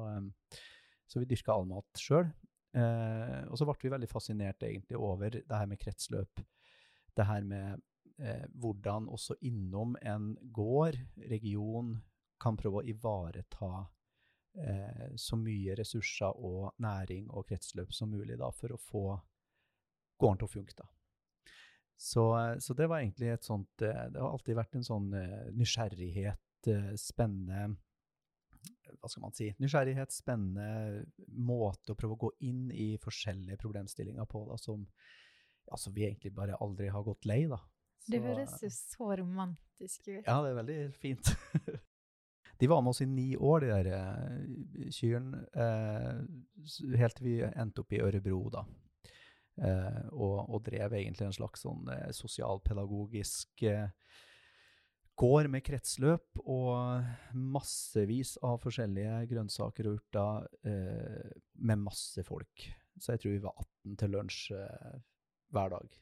så 1.05 1.19
vi 1.19 1.27
dyrka 1.27 1.51
all 1.53 1.65
mat 1.67 1.99
sjøl. 1.99 2.29
Og 2.75 3.55
så 3.59 3.65
ble 3.67 3.75
vi 3.81 3.91
veldig 3.91 4.07
fascinert 4.07 4.63
egentlig 4.63 4.97
over 4.99 5.35
det 5.35 5.59
her 5.59 5.67
med 5.67 5.79
kretsløp. 5.79 6.41
Det 7.15 7.27
her 7.27 7.43
med 7.47 7.83
eh, 8.19 8.45
hvordan 8.51 9.07
også 9.07 9.37
innom 9.41 9.95
en 10.01 10.33
gård, 10.55 10.97
region, 11.31 11.95
kan 12.41 12.57
prøve 12.59 12.81
å 12.81 12.87
ivareta 12.87 13.85
eh, 14.57 15.07
så 15.19 15.37
mye 15.39 15.75
ressurser 15.79 16.35
og 16.35 16.73
næring 16.83 17.29
og 17.31 17.47
kretsløp 17.49 17.93
som 17.93 18.09
mulig 18.11 18.37
da, 18.39 18.49
for 18.51 18.75
å 18.75 18.77
få 18.81 19.05
gården 20.19 20.37
til 20.41 20.47
å 20.47 20.53
funke. 20.53 20.75
da. 20.77 20.87
Så, 21.97 22.25
eh, 22.39 22.57
så 22.59 22.75
det 22.75 22.89
var 22.91 22.99
egentlig 23.03 23.29
et 23.33 23.43
sånt 23.47 23.81
eh, 23.81 24.09
Det 24.11 24.19
har 24.19 24.31
alltid 24.31 24.55
vært 24.57 24.75
en 24.75 24.83
sånn 24.83 25.13
eh, 25.15 25.51
nysgjerrighet, 25.55 26.41
spennende 26.97 27.75
hva 28.97 29.09
skal 29.11 29.21
man 29.21 29.33
si, 29.37 29.51
nysgjerrighet, 29.61 30.09
spennende 30.13 31.03
måte 31.29 31.93
å 31.93 31.97
prøve 31.99 32.15
å 32.15 32.21
gå 32.23 32.31
inn 32.47 32.71
i 32.73 32.95
forskjellige 33.01 33.59
problemstillinger 33.61 34.25
på, 34.29 34.41
da, 34.49 34.57
som 34.57 34.87
ja, 35.65 35.77
som 35.81 35.93
vi 35.93 36.05
egentlig 36.07 36.31
bare 36.33 36.57
aldri 36.61 36.87
har 36.93 37.03
gått 37.05 37.25
lei, 37.25 37.43
da. 37.49 37.57
Det 38.07 38.19
Så- 38.19 38.25
høres 38.25 38.61
jo 38.61 38.69
så 38.69 39.07
romantisk 39.17 40.07
ut. 40.07 40.25
ja, 40.25 40.41
det 40.41 40.49
er 40.51 40.57
veldig 40.63 40.79
fint. 41.01 41.31
de 42.65 42.71
var 42.71 42.81
med 42.81 42.95
oss 42.95 43.03
i 43.05 43.05
ni 43.05 43.35
år, 43.37 43.61
de 43.61 43.67
der 43.69 43.87
eh, 43.93 44.87
kyrne, 44.95 45.43
eh, 45.53 46.95
helt 46.97 47.19
til 47.19 47.27
vi 47.27 47.35
endte 47.45 47.83
opp 47.83 47.93
i 47.93 48.01
Ørebro, 48.01 48.39
da. 48.55 48.63
Eh, 49.55 50.07
og, 50.11 50.49
og 50.49 50.63
drev 50.65 50.97
egentlig 50.97 51.27
en 51.29 51.35
slags 51.35 51.61
sånn 51.63 51.85
eh, 51.93 52.09
sosialpedagogisk 52.17 53.61
eh, 53.69 53.85
gård 55.15 55.51
med 55.53 55.63
kretsløp 55.63 56.41
og 56.41 57.05
massevis 57.37 58.33
av 58.43 58.57
forskjellige 58.65 59.21
grønnsaker 59.29 59.91
og 59.91 60.01
urter 60.01 60.49
eh, 60.65 61.37
med 61.61 61.85
masse 61.85 62.25
folk. 62.25 62.65
Så 62.97 63.13
jeg 63.13 63.21
tror 63.21 63.37
vi 63.37 63.45
var 63.45 63.61
18 63.61 64.01
til 64.01 64.15
lunsj 64.17 64.41
eh, 64.57 64.99
hver 65.53 65.77
dag. 65.77 66.01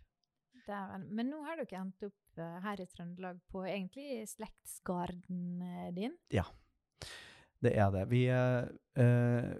Dæven. 0.68 1.08
Men 1.16 1.32
nå 1.32 1.42
har 1.48 1.60
dere 1.60 1.82
endt 1.82 2.06
opp 2.08 2.40
eh, 2.42 2.60
her 2.64 2.82
i 2.82 2.88
Trøndelag 2.90 3.40
på 3.52 3.66
egentlig 3.68 4.24
slektsgarden 4.32 5.64
din? 5.96 6.16
Ja, 6.34 6.46
Det 7.64 7.76
er 7.80 7.92
det. 7.92 8.08
Vi 8.12 8.26
eh, 8.28 8.66
eh, 9.00 9.52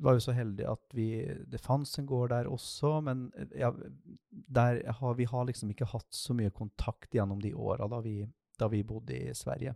var 0.00 0.16
jo 0.16 0.22
så 0.24 0.32
heldige 0.36 0.70
at 0.70 0.96
vi 0.96 1.06
Det 1.46 1.60
fantes 1.60 1.98
en 1.98 2.08
gård 2.08 2.30
der 2.30 2.48
også, 2.48 3.00
men 3.04 3.30
eh, 3.36 3.60
ja, 3.60 3.70
der 4.30 4.82
har, 4.92 5.14
vi 5.14 5.24
har 5.24 5.44
liksom 5.44 5.70
ikke 5.70 5.88
hatt 5.92 6.12
så 6.14 6.34
mye 6.36 6.50
kontakt 6.50 7.14
gjennom 7.14 7.40
de 7.40 7.54
åra 7.54 7.88
da, 7.88 8.00
da 8.58 8.68
vi 8.68 8.82
bodde 8.82 9.16
i 9.16 9.34
Sverige. 9.34 9.74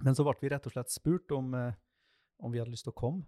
Men 0.00 0.14
så 0.14 0.24
ble 0.24 0.36
vi 0.40 0.50
rett 0.52 0.66
og 0.66 0.74
slett 0.74 0.92
spurt 0.92 1.30
om, 1.36 1.54
eh, 1.54 1.74
om 2.40 2.52
vi 2.52 2.58
hadde 2.62 2.72
lyst 2.72 2.86
til 2.88 2.94
å 2.94 3.00
komme 3.00 3.26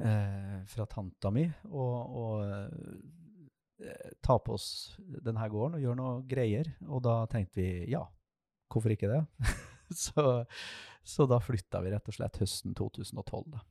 eh, 0.00 0.60
fra 0.70 0.86
tanta 0.86 1.32
mi 1.34 1.46
og, 1.68 1.96
og 2.22 2.44
eh, 2.46 2.68
ta 4.24 4.38
på 4.38 4.54
oss 4.56 4.96
denne 4.98 5.48
gården 5.50 5.78
og 5.78 5.84
gjøre 5.84 5.98
noe 5.98 6.14
greier. 6.28 6.70
Og 6.88 7.02
da 7.06 7.22
tenkte 7.30 7.60
vi 7.62 7.68
ja, 7.92 8.04
hvorfor 8.70 8.94
ikke 8.94 9.10
det? 9.10 9.22
så, 10.04 10.44
så 11.02 11.26
da 11.30 11.40
flytta 11.42 11.82
vi 11.84 11.92
rett 11.94 12.10
og 12.10 12.16
slett 12.16 12.40
høsten 12.42 12.76
2012, 12.78 13.44
da. 13.56 13.64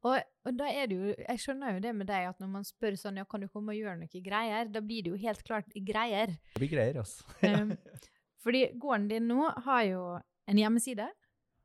Og, 0.00 0.16
og 0.48 0.54
da 0.56 0.66
er 0.72 0.86
det 0.88 0.96
jo, 0.96 1.10
jeg 1.12 1.40
skjønner 1.42 1.74
jo 1.76 1.82
det 1.84 1.90
med 1.92 2.08
deg, 2.08 2.30
at 2.30 2.38
når 2.40 2.48
man 2.54 2.64
spør 2.64 2.94
sånn, 2.96 3.18
ja, 3.20 3.26
kan 3.28 3.42
du 3.44 3.50
komme 3.52 3.74
og 3.74 3.80
gjøre 3.82 3.98
noe 4.00 4.22
greier, 4.24 4.70
da 4.72 4.80
blir 4.84 5.04
det 5.04 5.12
jo 5.12 5.18
helt 5.20 5.42
klart 5.44 5.68
greier. 5.76 6.32
Det 6.54 6.62
blir 6.62 6.72
greier, 6.72 7.02
altså. 7.02 7.26
Um, 7.50 7.74
fordi 8.40 8.70
gården 8.80 9.10
din 9.10 9.26
nå 9.28 9.50
har 9.66 9.82
jo 9.84 10.04
en 10.48 10.60
hjemmeside, 10.60 11.10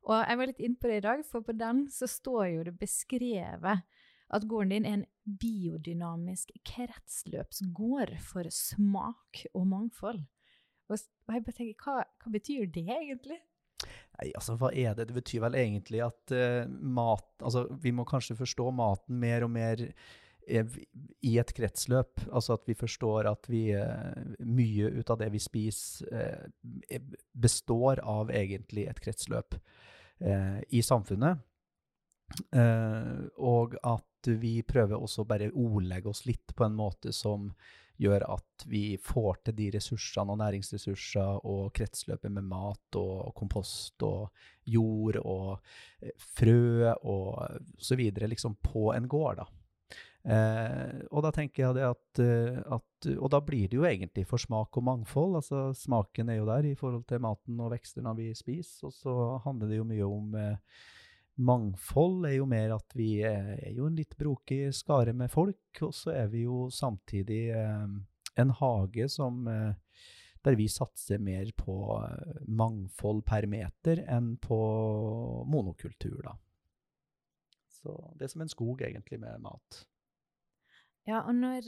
og 0.05 0.19
jeg 0.19 0.37
var 0.37 0.49
litt 0.51 0.59
inne 0.61 0.77
på 0.81 0.91
det 0.91 0.97
i 0.99 1.05
dag, 1.05 1.23
for 1.25 1.45
på 1.47 1.55
den 1.55 1.85
så 1.89 2.09
står 2.11 2.43
jo 2.51 2.65
det 2.67 2.75
beskrevet 2.77 3.85
at 4.33 4.47
gården 4.49 4.73
din 4.73 4.85
er 4.85 4.97
en 4.99 5.05
biodynamisk 5.41 6.53
kretsløpsgård 6.65 8.15
for 8.25 8.49
smak 8.53 9.45
og 9.53 9.67
mangfold. 9.69 10.23
Og, 10.89 10.97
jeg 10.97 11.43
bare 11.45 11.57
tenker, 11.57 11.77
hva, 11.81 12.05
hva 12.21 12.31
betyr 12.33 12.67
det 12.73 12.85
egentlig? 12.85 13.39
Nei, 14.15 14.29
altså 14.37 14.55
hva 14.59 14.69
er 14.71 14.93
det? 14.97 15.09
Det 15.09 15.17
betyr 15.17 15.43
vel 15.43 15.57
egentlig 15.59 15.99
at 16.05 16.33
uh, 16.33 16.63
mat 16.69 17.25
Altså 17.43 17.65
vi 17.83 17.91
må 17.95 18.05
kanskje 18.07 18.37
forstå 18.39 18.69
maten 18.75 19.17
mer 19.19 19.43
og 19.43 19.51
mer 19.51 19.81
eh, 20.47 20.77
i 21.25 21.33
et 21.41 21.51
kretsløp. 21.57 22.23
Altså 22.29 22.55
at 22.55 22.69
vi 22.69 22.77
forstår 22.79 23.27
at 23.29 23.49
vi 23.51 23.65
eh, 23.75 24.21
Mye 24.45 24.93
ut 24.95 25.11
av 25.11 25.19
det 25.19 25.31
vi 25.33 25.41
spiser, 25.43 26.47
består 27.33 27.99
av 28.05 28.31
egentlig 28.31 28.87
et 28.89 29.01
kretsløp 29.03 29.59
i 30.71 30.79
samfunnet. 30.85 31.41
Og 33.35 33.73
at 33.83 34.14
vi 34.27 34.59
prøver 34.67 34.97
også 34.97 35.25
bare 35.27 35.51
ordlegge 35.53 36.11
oss 36.11 36.25
litt 36.25 36.55
på 36.55 36.65
en 36.65 36.77
måte 36.77 37.13
som 37.15 37.51
gjør 38.01 38.25
at 38.27 38.65
vi 38.67 38.97
får 38.99 39.37
til 39.45 39.55
de 39.55 39.69
ressursene 39.77 40.33
og 40.33 40.41
næringsressurser 40.41 41.45
og 41.47 41.69
kretsløpet 41.77 42.33
med 42.33 42.47
mat 42.49 42.97
og 42.99 43.31
kompost 43.37 44.03
og 44.03 44.33
jord 44.67 45.21
og 45.21 45.53
eh, 46.01 46.11
frø 46.35 46.91
og 46.97 47.61
så 47.79 47.95
videre, 47.95 48.27
liksom 48.31 48.57
på 48.63 48.89
en 48.95 49.07
gård, 49.11 49.39
da. 49.43 49.47
Eh, 50.25 51.01
og 51.13 51.21
da 51.21 51.29
tenker 51.35 51.67
jeg 51.67 51.77
det 51.77 51.83
at, 51.85 52.19
eh, 52.23 52.55
at 52.73 53.09
Og 53.13 53.29
da 53.29 53.37
blir 53.45 53.69
det 53.69 53.77
jo 53.77 53.83
egentlig 53.85 54.23
for 54.25 54.41
smak 54.41 54.73
og 54.79 54.83
mangfold. 54.87 55.35
Altså 55.37 55.69
smaken 55.77 56.31
er 56.33 56.39
jo 56.39 56.47
der 56.49 56.65
i 56.65 56.75
forhold 56.75 57.03
til 57.05 57.21
maten 57.21 57.59
og 57.61 57.69
vekstene 57.75 58.15
vi 58.17 58.31
spiser, 58.33 58.87
og 58.87 58.93
så 58.93 59.13
handler 59.45 59.69
det 59.69 59.77
jo 59.77 59.85
mye 59.85 60.07
om 60.09 60.35
eh, 60.41 60.57
Mangfold 61.35 62.29
er 62.29 62.37
jo 62.37 62.45
mer 62.47 62.77
at 62.77 62.93
vi 62.95 63.09
er, 63.27 63.57
jo 63.75 63.89
en 63.89 63.97
litt 63.97 64.15
brokig 64.15 64.69
skare 64.75 65.11
med 65.13 65.31
folk, 65.33 65.81
og 65.83 65.91
så 65.95 66.13
er 66.15 66.29
vi 66.31 66.45
jo 66.45 66.69
samtidig 66.71 67.49
eh, 67.51 67.89
en 68.39 68.53
hage 68.61 69.09
som 69.11 69.41
eh, 69.51 69.73
der 70.45 70.55
vi 70.55 70.69
satser 70.71 71.19
mer 71.19 71.51
på 71.59 71.75
eh, 71.97 72.39
mangfold 72.47 73.25
per 73.27 73.49
meter 73.51 74.05
enn 74.07 74.37
på 74.39 74.61
monokultur, 75.51 76.21
da. 76.23 76.37
Så 77.81 77.97
det 78.15 78.29
er 78.29 78.31
som 78.31 78.45
en 78.45 78.55
skog, 78.55 78.85
egentlig, 78.87 79.19
med 79.19 79.43
mat. 79.43 79.83
Ja, 81.05 81.19
og 81.19 81.35
når, 81.37 81.67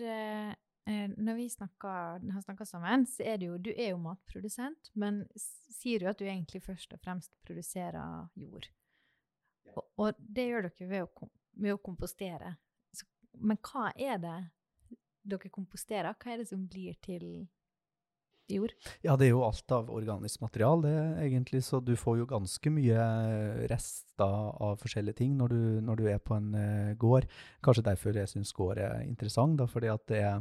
når 1.14 1.36
vi 1.38 1.44
snakker, 1.52 2.24
har 2.24 2.42
snakka 2.42 2.66
sammen, 2.66 3.04
så 3.06 3.28
er 3.28 3.38
det 3.38 3.52
jo 3.52 3.60
Du 3.62 3.70
er 3.76 3.92
jo 3.92 4.00
matprodusent, 4.02 4.90
men 4.96 5.28
sier 5.38 6.02
du 6.02 6.08
at 6.10 6.18
du 6.18 6.26
egentlig 6.26 6.64
først 6.66 6.96
og 6.96 7.04
fremst 7.04 7.36
produserer 7.46 8.32
jord. 8.34 8.72
Og, 9.76 9.84
og 9.98 10.16
det 10.20 10.48
gjør 10.48 10.70
dere 10.70 10.90
ved 10.94 11.04
å, 11.04 11.12
kom- 11.16 11.34
ved 11.58 11.76
å 11.76 11.82
kompostere. 11.84 12.56
Så, 12.96 13.06
men 13.40 13.60
hva 13.66 13.92
er 13.94 14.18
det 14.24 14.38
dere 15.28 15.52
komposterer? 15.54 16.16
Hva 16.16 16.34
er 16.34 16.44
det 16.44 16.50
som 16.50 16.66
blir 16.72 16.96
til 17.04 17.48
jord? 18.48 18.72
Ja, 19.04 19.18
det 19.20 19.28
er 19.28 19.34
jo 19.34 19.44
alt 19.44 19.72
av 19.76 19.90
organisk 19.92 20.42
material, 20.42 20.86
egentlig, 21.20 21.64
så 21.68 21.82
du 21.84 21.96
får 22.00 22.22
jo 22.22 22.28
ganske 22.30 22.72
mye 22.72 23.08
rester 23.68 24.24
av 24.64 24.78
forskjellige 24.80 25.20
ting 25.20 25.34
når 25.40 25.52
du, 25.52 25.62
når 25.84 26.00
du 26.00 26.06
er 26.14 26.22
på 26.24 26.38
en 26.38 26.54
uh, 26.56 26.94
gård. 27.00 27.28
Kanskje 27.66 27.84
derfor 27.90 28.16
jeg 28.16 28.32
syns 28.32 28.56
gård 28.56 28.80
er 28.80 29.04
interessant, 29.04 29.60
da, 29.60 29.68
fordi 29.68 29.92
at 29.92 30.08
det 30.08 30.22
er 30.24 30.40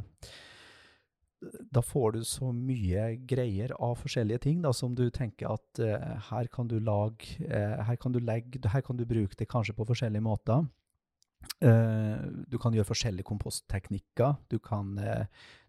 da 1.71 1.81
får 1.85 2.11
du 2.11 2.23
så 2.25 2.49
mye 2.55 3.11
greier 3.29 3.73
av 3.83 3.99
forskjellige 4.01 4.41
ting 4.47 4.61
da, 4.63 4.71
som 4.73 4.95
du 4.97 5.05
tenker 5.13 5.51
at 5.53 5.81
uh, 5.83 6.15
her 6.31 6.49
kan 6.53 6.69
du 6.69 6.79
lage, 6.81 7.37
uh, 7.45 7.77
her 7.85 7.99
kan 8.01 8.15
du 8.15 8.19
legge, 8.19 8.61
her 8.73 8.81
kan 8.85 8.97
du 8.97 9.05
bruke 9.05 9.37
det 9.37 9.49
kanskje 9.51 9.75
på 9.77 9.85
forskjellige 9.87 10.25
måter. 10.25 10.65
Uh, 11.61 12.25
du 12.49 12.57
kan 12.61 12.73
gjøre 12.73 12.89
forskjellige 12.89 13.29
kompostteknikker. 13.29 14.39
Du 14.49 14.57
kan, 14.57 14.95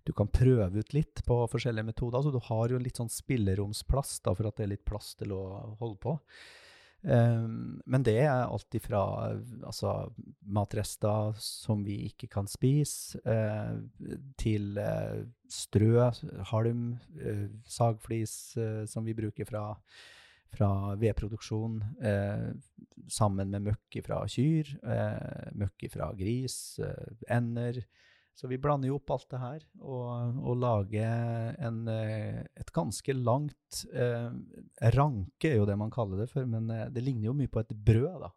du 0.09 0.15
kan, 0.17 0.31
prøve 0.33 0.81
ut 0.81 0.97
litt 0.97 1.21
på 1.29 1.43
forskjellige 1.53 1.91
metoder. 1.91 2.25
Så 2.25 2.33
du 2.33 2.41
har 2.49 2.73
jo 2.73 2.81
litt 2.81 3.01
sånn 3.01 3.13
spilleromsplass 3.13 4.23
da, 4.25 4.33
for 4.33 4.49
at 4.49 4.57
det 4.57 4.67
er 4.67 4.75
litt 4.77 4.89
plass 4.89 5.13
til 5.21 5.37
å 5.37 5.43
holde 5.83 6.01
på. 6.01 6.17
Um, 7.02 7.78
men 7.87 8.02
det 8.02 8.17
er 8.25 8.49
alt 8.49 8.75
ifra 8.75 9.00
altså, 9.62 10.11
matrester 10.50 11.37
som 11.38 11.85
vi 11.87 12.00
ikke 12.09 12.26
kan 12.33 12.49
spise, 12.50 13.21
uh, 13.23 13.78
til 14.40 14.75
uh, 14.83 15.23
strø, 15.47 16.09
halm, 16.50 16.97
uh, 17.23 17.47
sagflis 17.71 18.35
som 18.90 19.07
vi 19.07 19.14
bruker 19.14 19.47
fra, 19.47 19.71
fra 20.50 20.71
vedproduksjon, 20.99 21.78
sammen 23.09 23.52
med 23.52 23.69
møkk 23.69 23.99
fra 24.05 24.23
kyr, 24.33 24.71
møkk 25.61 25.85
fra 25.93 26.11
gris, 26.17 26.78
ender. 27.31 27.83
Så 28.38 28.47
vi 28.47 28.61
blander 28.62 28.87
jo 28.87 29.00
opp 29.00 29.11
alt 29.11 29.30
det 29.33 29.38
her 29.42 29.62
og, 29.83 30.37
og 30.47 30.59
lager 30.62 31.57
en, 31.59 31.80
eh, 31.90 32.45
et 32.54 32.68
ganske 32.71 33.16
langt 33.18 33.80
eh, 33.90 34.28
Ranke 34.95 35.50
er 35.50 35.57
jo 35.59 35.66
det 35.66 35.75
man 35.80 35.90
kaller 35.90 36.23
det 36.23 36.28
for, 36.30 36.47
men 36.47 36.71
eh, 36.71 36.85
det 36.95 37.02
ligner 37.02 37.33
jo 37.33 37.35
mye 37.40 37.50
på 37.50 37.64
et 37.64 37.75
brød, 37.75 38.21
da. 38.23 38.30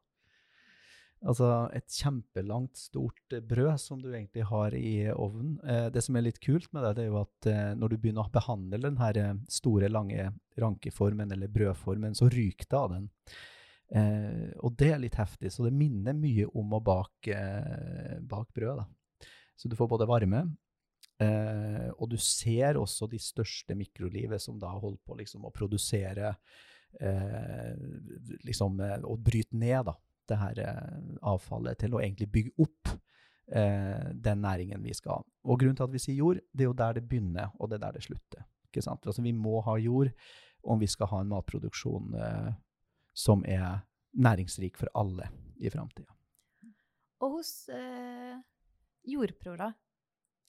Altså 1.22 1.48
et 1.78 1.86
kjempelangt, 1.86 2.80
stort 2.82 3.36
brød 3.46 3.76
som 3.78 4.00
du 4.02 4.10
egentlig 4.10 4.48
har 4.50 4.74
i 4.74 5.06
ovnen. 5.14 5.60
Eh, 5.62 5.88
det 5.94 6.02
som 6.02 6.18
er 6.18 6.26
litt 6.26 6.40
kult 6.42 6.72
med 6.74 6.82
det, 6.82 6.96
det 6.98 7.04
er 7.04 7.12
jo 7.12 7.20
at 7.22 7.50
eh, 7.52 7.74
når 7.78 7.94
du 7.94 7.98
begynner 8.02 8.26
å 8.26 8.34
behandle 8.34 8.80
den 8.82 8.98
her 8.98 9.20
eh, 9.22 9.36
store, 9.54 9.92
lange 9.92 10.32
rankeformen, 10.58 11.30
eller 11.36 11.52
brødformen, 11.54 12.18
så 12.18 12.30
ryker 12.32 12.66
det 12.66 12.80
av 12.80 12.96
den. 12.96 13.10
og 14.64 14.76
det 14.80 14.88
er 14.94 15.00
litt 15.04 15.18
heftig, 15.20 15.50
så 15.52 15.66
det 15.66 15.74
minner 15.76 16.16
mye 16.16 16.46
om 16.58 16.74
å 16.74 16.80
bake, 16.84 17.38
bake 18.24 18.56
brød, 18.56 18.82
da. 18.82 18.86
Så 19.62 19.70
du 19.70 19.78
får 19.78 19.92
både 19.92 20.08
varme, 20.10 20.42
eh, 21.22 21.90
og 21.94 22.10
du 22.10 22.18
ser 22.18 22.80
også 22.82 23.06
de 23.12 23.20
største 23.22 23.78
mikrolivet 23.78 24.42
som 24.42 24.58
da 24.60 24.72
holder 24.74 24.98
på 25.06 25.20
liksom, 25.20 25.46
å 25.46 25.54
produsere 25.54 26.32
eh, 26.98 27.76
liksom, 28.48 28.80
eh, 28.82 28.98
Og 29.06 29.22
bryte 29.22 29.54
ned 29.54 29.86
da, 29.92 29.96
det 30.32 30.40
her 30.42 30.64
eh, 30.66 30.96
avfallet 31.30 31.78
til 31.84 31.94
å 31.94 32.02
egentlig 32.02 32.32
bygge 32.34 32.56
opp 32.66 32.96
eh, 33.54 34.10
den 34.14 34.42
næringen 34.42 34.82
vi 34.82 34.96
skal 34.98 35.20
ha. 35.20 35.26
Og 35.46 35.62
grunnen 35.62 35.78
til 35.78 35.86
at 35.86 35.94
vi 35.94 36.02
sier 36.02 36.18
jord, 36.18 36.42
det 36.52 36.66
er 36.66 36.72
jo 36.72 36.80
der 36.82 36.98
det 36.98 37.06
begynner, 37.10 37.54
og 37.60 37.70
det 37.70 37.78
er 37.78 37.86
der 37.86 38.00
det 38.00 38.06
slutter. 38.08 38.48
Ikke 38.72 38.82
sant? 38.86 39.06
Altså, 39.06 39.22
vi 39.22 39.36
må 39.36 39.62
ha 39.68 39.78
jord 39.78 40.10
om 40.66 40.82
vi 40.82 40.90
skal 40.90 41.10
ha 41.12 41.22
en 41.22 41.30
matproduksjon 41.32 42.18
eh, 42.18 42.52
som 43.14 43.46
er 43.46 43.84
næringsrik 44.18 44.78
for 44.80 44.90
alle 44.98 45.30
i 45.62 45.70
framtida. 45.70 46.10
Og 47.22 47.38
hos 47.38 47.70
eh, 47.70 48.40
jordpro, 49.08 49.56
da? 49.60 49.72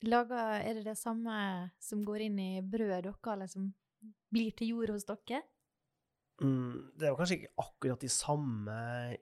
Lager, 0.03 0.59
er 0.59 0.75
det 0.75 0.85
det 0.89 0.97
samme 0.99 1.33
som 1.81 2.03
går 2.03 2.25
inn 2.25 2.39
i 2.41 2.51
brødet 2.59 3.05
deres, 3.05 3.19
eller 3.33 3.49
som 3.51 3.71
blir 4.33 4.51
til 4.57 4.73
jord 4.73 4.91
hos 4.91 5.07
dere? 5.07 5.43
Mm, 6.43 6.91
det 6.97 7.07
er 7.07 7.13
jo 7.13 7.17
kanskje 7.19 7.37
ikke 7.37 7.63
akkurat 7.63 8.03
de 8.03 8.11
samme 8.11 8.77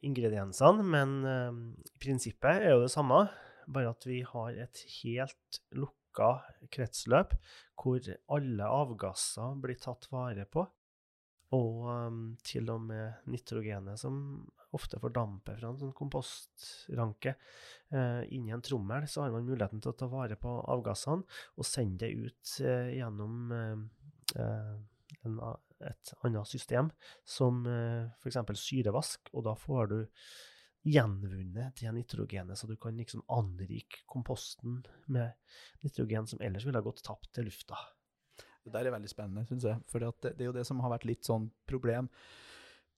ingrediensene, 0.08 0.86
men 0.88 1.18
um, 1.28 1.64
prinsippet 2.02 2.64
er 2.66 2.74
jo 2.74 2.86
det 2.86 2.94
samme. 2.94 3.26
Bare 3.72 3.92
at 3.94 4.08
vi 4.08 4.22
har 4.26 4.58
et 4.64 4.84
helt 5.02 5.60
lukka 5.78 6.32
kretsløp 6.74 7.36
hvor 7.82 8.08
alle 8.34 8.70
avgasser 8.82 9.60
blir 9.62 9.78
tatt 9.82 10.10
vare 10.14 10.48
på. 10.50 10.66
Og 11.58 11.86
um, 11.92 12.24
til 12.48 12.72
og 12.72 12.88
med 12.88 13.28
nitrogenet 13.30 14.00
som 14.02 14.16
ofte 14.78 15.00
fordamper 15.02 15.58
fra 15.60 15.72
en 15.72 15.80
sånn 15.80 15.96
kompostranke. 15.98 17.36
Eh, 17.92 18.22
inni 18.36 18.54
en 18.56 18.64
trommel 18.64 19.08
så 19.10 19.26
har 19.26 19.34
man 19.34 19.48
muligheten 19.48 19.84
til 19.84 19.92
å 19.92 19.98
ta 20.00 20.08
vare 20.12 20.38
på 20.40 20.54
avgassene 20.74 21.26
og 21.58 21.68
sende 21.68 22.06
det 22.06 22.30
ut 22.30 22.56
eh, 22.64 22.96
gjennom 23.00 23.54
eh, 23.58 23.76
eh 24.40 24.80
en, 25.28 25.36
et 25.86 26.12
annet 26.24 26.48
system, 26.48 26.90
som 27.28 27.66
eh, 27.68 28.08
f.eks. 28.24 28.40
syrevask. 28.58 29.32
Og 29.36 29.46
da 29.46 29.56
får 29.60 29.92
du 29.92 29.98
gjenvunnet 30.88 31.78
det 31.78 31.94
nitrogenet, 31.94 32.58
så 32.58 32.70
du 32.70 32.76
kan 32.82 32.98
liksom 32.98 33.22
anrike 33.30 34.02
komposten 34.10 34.80
med 35.12 35.36
nitrogen 35.84 36.30
som 36.32 36.42
ellers 36.42 36.66
ville 36.66 36.80
ha 36.80 36.86
gått 36.86 37.04
tapt 37.06 37.30
til 37.36 37.50
lufta. 37.50 37.78
Det 38.64 38.74
der 38.74 38.88
er 38.88 38.96
veldig 38.96 39.10
spennende, 39.10 39.46
syns 39.50 39.66
jeg. 39.68 39.84
For 39.90 40.02
det, 40.02 40.14
det, 40.24 40.40
er 40.40 40.50
jo 40.50 40.58
det 40.58 40.66
som 40.70 40.82
har 40.82 40.94
vært 40.94 41.08
litt 41.10 41.28
sånn 41.28 41.50
problem 41.70 42.10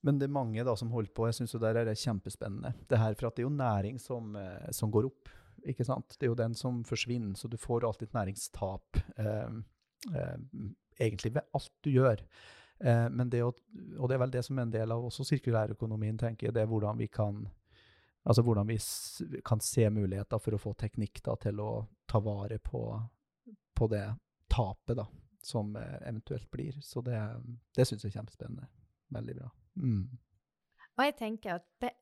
men 0.03 0.19
det 0.19 0.27
er 0.27 0.35
mange 0.35 0.65
da 0.67 0.75
som 0.79 0.91
holder 0.91 1.13
på. 1.15 1.27
Jeg 1.29 1.39
syns 1.39 1.55
det 1.61 1.69
er 1.79 1.93
kjempespennende. 1.95 2.73
Det 2.91 2.99
her, 2.99 3.15
For 3.19 3.29
at 3.29 3.37
det 3.37 3.45
er 3.45 3.47
jo 3.47 3.55
næring 3.55 3.99
som, 4.01 4.35
eh, 4.35 4.71
som, 4.75 4.91
går 4.91 5.07
opp. 5.07 5.31
ikke 5.63 5.85
sant? 5.87 6.17
Det 6.19 6.27
er 6.27 6.33
jo 6.33 6.41
den 6.41 6.55
som 6.59 6.83
forsvinner, 6.83 7.37
så 7.39 7.47
du 7.47 7.57
får 7.57 7.87
alltid 7.87 8.09
et 8.09 8.17
næringstap. 8.17 8.99
Eh, 9.17 9.55
eh, 10.11 10.37
egentlig 10.99 11.33
ved 11.35 11.47
alt 11.55 11.71
du 11.81 11.91
gjør. 11.91 12.19
Eh, 12.83 13.09
men 13.09 13.29
det 13.29 13.43
å, 13.43 13.53
og 13.97 14.09
det 14.09 14.17
er 14.17 14.23
vel 14.25 14.35
det 14.35 14.43
som 14.43 14.59
er 14.59 14.67
en 14.67 14.75
del 14.75 14.91
av 14.91 15.07
også 15.07 15.23
sirkulærøkonomien, 15.29 16.19
tenker 16.19 16.49
jeg. 16.49 16.57
Det 16.57 16.65
er 16.65 16.71
hvordan 16.71 16.99
vi 16.99 17.07
kan 17.07 17.45
altså 18.23 18.43
hvordan 18.43 18.67
vi 18.67 18.77
kan 19.43 19.59
se 19.59 19.89
muligheter 19.89 20.39
for 20.39 20.55
å 20.55 20.61
få 20.61 20.73
teknikk 20.79 21.23
da, 21.25 21.35
til 21.39 21.59
å 21.59 21.71
ta 22.07 22.21
vare 22.23 22.59
på, 22.63 22.83
på 23.75 23.87
det 23.91 24.05
tapet 24.51 24.99
da, 24.99 25.07
som 25.43 25.75
eh, 25.75 25.99
eventuelt 26.07 26.51
blir. 26.51 26.79
Så 26.81 27.01
det, 27.01 27.19
det 27.75 27.87
syns 27.87 28.03
jeg 28.03 28.13
er 28.13 28.19
kjempespennende. 28.19 28.69
Veldig 29.13 29.35
bra. 29.41 29.51
Mm. 29.79 30.05
Og 30.93 31.07
jeg 31.07 31.15
tenker 31.17 31.57
at 31.57 31.67
det, 31.81 31.93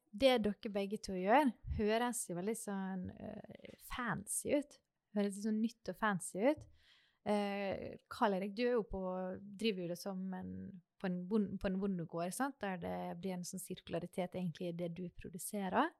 dere 0.43 0.73
begge 0.73 0.99
to 0.99 1.15
gjør, 1.15 1.51
høres 1.77 2.25
jo 2.27 2.36
veldig 2.36 2.55
sånn 2.60 3.07
uh, 3.15 3.73
fancy 3.93 4.57
ut. 4.60 4.77
Høres 5.15 5.38
litt 5.38 5.47
sånn 5.47 5.62
nytt 5.63 5.91
og 5.91 5.99
fancy 5.99 6.43
ut. 6.51 6.65
Uh, 7.21 7.95
Karl 8.12 8.36
Erik, 8.39 8.55
du 8.57 8.63
er 8.65 8.75
jo 8.75 8.86
på, 8.88 9.01
driver 9.39 9.86
jo 9.86 9.91
det 9.93 9.99
som 10.01 10.21
en, 10.36 10.53
på 10.99 11.07
en, 11.07 11.19
bond, 11.29 11.55
på 11.62 11.69
en 11.69 11.79
bondegård, 11.79 12.36
sant? 12.36 12.57
der 12.63 12.81
det 12.81 12.95
blir 13.21 13.38
en 13.38 13.47
sånn 13.47 13.63
sirkularitet 13.63 14.36
egentlig 14.36 14.71
i 14.71 14.77
det 14.84 14.91
du 14.97 15.05
produserer. 15.15 15.91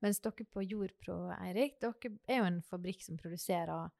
Mens 0.00 0.22
dere 0.24 0.46
på 0.48 0.64
Jordpro, 0.64 1.26
Eirik, 1.36 1.76
dere 1.82 2.14
er 2.24 2.40
jo 2.40 2.48
en 2.48 2.62
fabrikk 2.64 3.04
som 3.04 3.20
produserer 3.20 3.90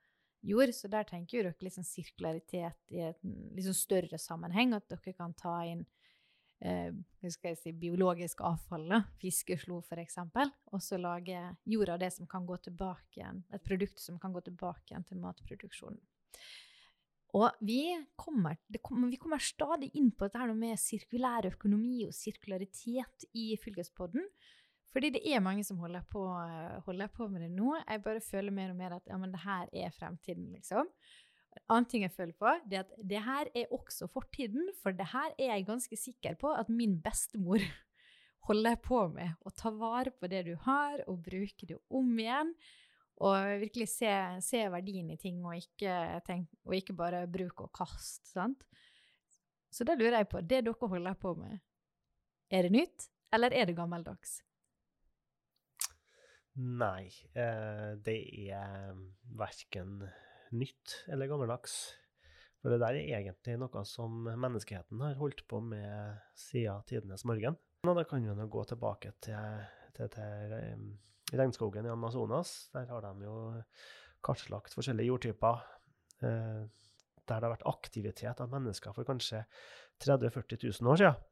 jord, 0.41 0.73
så 0.73 0.89
der 0.89 1.05
tenker 1.05 1.37
jo 1.37 1.45
dere 1.45 1.67
liksom 1.67 1.85
sirkularitet 1.85 2.95
i 2.97 3.03
en 3.11 3.35
liksom 3.57 3.77
større 3.77 4.19
sammenheng. 4.19 4.73
At 4.73 4.89
dere 4.89 5.13
kan 5.17 5.37
ta 5.37 5.59
inn 5.69 5.85
eh, 6.61 7.55
si, 7.57 7.73
biologisk 7.73 8.41
avfall, 8.47 8.89
da, 8.89 9.03
fiskeslo 9.21 9.81
f.eks., 9.81 10.19
og 10.73 10.83
så 10.83 10.99
lage 11.01 11.43
jorda 11.65 11.99
det 12.01 12.13
som 12.15 12.29
kan 12.31 12.47
gå 12.47 12.57
tilbake 12.69 13.21
igjen, 13.21 13.45
et 13.53 13.65
produkt 13.65 14.01
som 14.01 14.19
kan 14.21 14.33
gå 14.33 14.45
tilbake 14.49 14.93
igjen 14.93 15.07
til 15.09 15.23
matproduksjonen. 15.23 16.03
Og 17.39 17.61
vi 17.63 17.85
kommer, 18.19 18.57
kommer, 18.83 19.11
vi 19.13 19.19
kommer 19.21 19.39
stadig 19.39 19.93
inn 19.95 20.11
på 20.11 20.27
dette 20.27 20.55
med 20.57 20.81
sirkulær 20.83 21.47
økonomi 21.53 22.03
og 22.09 22.15
sirkularitet 22.17 23.29
i 23.39 23.53
Fylkespodden. 23.63 24.25
Fordi 24.91 25.13
det 25.15 25.23
er 25.31 25.43
mange 25.45 25.63
som 25.63 25.79
holder 25.79 26.03
på, 26.11 26.25
holder 26.87 27.11
på 27.15 27.29
med 27.31 27.45
det 27.45 27.53
nå. 27.55 27.77
Jeg 27.79 28.03
bare 28.03 28.23
føler 28.25 28.55
mer 28.55 28.73
og 28.73 28.81
mer 28.81 28.97
at 28.97 29.07
ja, 29.07 29.19
men 29.21 29.31
det 29.31 29.45
her 29.45 29.71
er 29.71 29.95
fremtiden, 29.95 30.49
liksom. 30.57 30.91
En 31.51 31.77
annen 31.77 31.87
ting 31.91 32.05
jeg 32.05 32.15
føler 32.15 32.35
på, 32.39 32.51
det 32.71 32.79
er 32.79 32.85
at 32.85 33.07
det 33.13 33.23
her 33.27 33.49
er 33.59 33.73
også 33.75 34.09
fortiden. 34.11 34.69
For 34.83 34.95
det 34.97 35.09
her 35.13 35.33
er 35.37 35.55
jeg 35.55 35.69
ganske 35.69 35.99
sikker 35.99 36.37
på 36.41 36.53
at 36.55 36.71
min 36.71 36.99
bestemor 37.03 37.63
holder 38.49 38.79
på 38.83 39.07
med. 39.15 39.35
Å 39.43 39.55
ta 39.55 39.73
vare 39.75 40.15
på 40.15 40.31
det 40.31 40.45
du 40.51 40.55
har, 40.67 41.03
og 41.11 41.25
bruke 41.27 41.69
det 41.69 41.81
om 41.91 42.13
igjen. 42.19 42.55
Og 43.21 43.61
virkelig 43.61 43.91
se, 43.93 44.13
se 44.41 44.63
verdien 44.73 45.11
i 45.13 45.19
ting, 45.21 45.43
og 45.45 45.59
ikke, 45.59 46.23
tenk, 46.25 46.49
og 46.65 46.77
ikke 46.79 46.97
bare 46.97 47.27
bruke 47.29 47.67
og 47.67 47.75
kaste. 47.77 48.31
sant? 48.31 48.65
Så 49.71 49.85
da 49.87 49.95
lurer 49.95 50.23
jeg 50.23 50.31
på, 50.31 50.41
det 50.41 50.65
dere 50.67 50.89
holder 50.93 51.19
på 51.21 51.35
med, 51.39 51.61
er 52.51 52.67
det 52.67 52.73
nytt, 52.75 53.11
eller 53.35 53.55
er 53.55 53.69
det 53.69 53.77
gammeldags? 53.79 54.41
Nei, 56.59 57.07
eh, 57.39 57.93
det 58.03 58.19
er 58.51 58.97
verken 59.39 60.01
nytt 60.57 60.97
eller 61.11 61.31
gammeldags. 61.31 61.77
For 62.61 62.73
det 62.73 62.81
der 62.83 62.99
er 62.99 63.21
egentlig 63.21 63.57
noe 63.61 63.85
som 63.89 64.27
menneskeheten 64.29 65.01
har 65.01 65.17
holdt 65.21 65.47
på 65.49 65.63
med 65.65 66.19
siden 66.37 66.85
tidenes 66.89 67.25
morgen. 67.29 67.57
Og 67.89 67.97
da 67.97 68.05
kan 68.05 68.21
vi 68.21 68.29
jo 68.29 68.49
gå 68.53 68.65
tilbake 68.69 69.15
til, 69.25 69.63
til, 69.97 70.11
til 70.13 71.39
regnskogen 71.41 71.89
i 71.89 71.93
Amazonas. 71.93 72.69
Der 72.75 72.91
har 72.91 73.07
de 73.07 73.25
jo 73.25 73.39
kartlagt 74.25 74.77
forskjellige 74.77 75.09
jordtyper. 75.09 75.65
Eh, 76.21 76.69
der 77.31 77.39
det 77.39 77.47
har 77.47 77.55
vært 77.55 77.69
aktivitet 77.71 78.41
av 78.43 78.51
mennesker 78.53 78.95
for 78.97 79.07
kanskje 79.07 79.45
30 80.03 80.33
000-40 80.35 80.83
000 80.83 80.93
år 80.93 81.01
siden. 81.01 81.27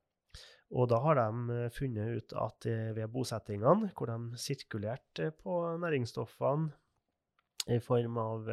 Og 0.78 0.88
da 0.92 0.98
har 1.00 1.16
de 1.16 1.68
funnet 1.72 2.20
ut 2.20 2.35
at 2.37 2.66
ved 2.96 3.09
bosettingene, 3.12 3.90
hvor 3.96 4.11
de 4.11 4.38
sirkulerte 4.40 5.31
på 5.42 5.61
næringsstoffene 5.81 6.70
i 7.68 7.78
form 7.85 8.16
av 8.20 8.48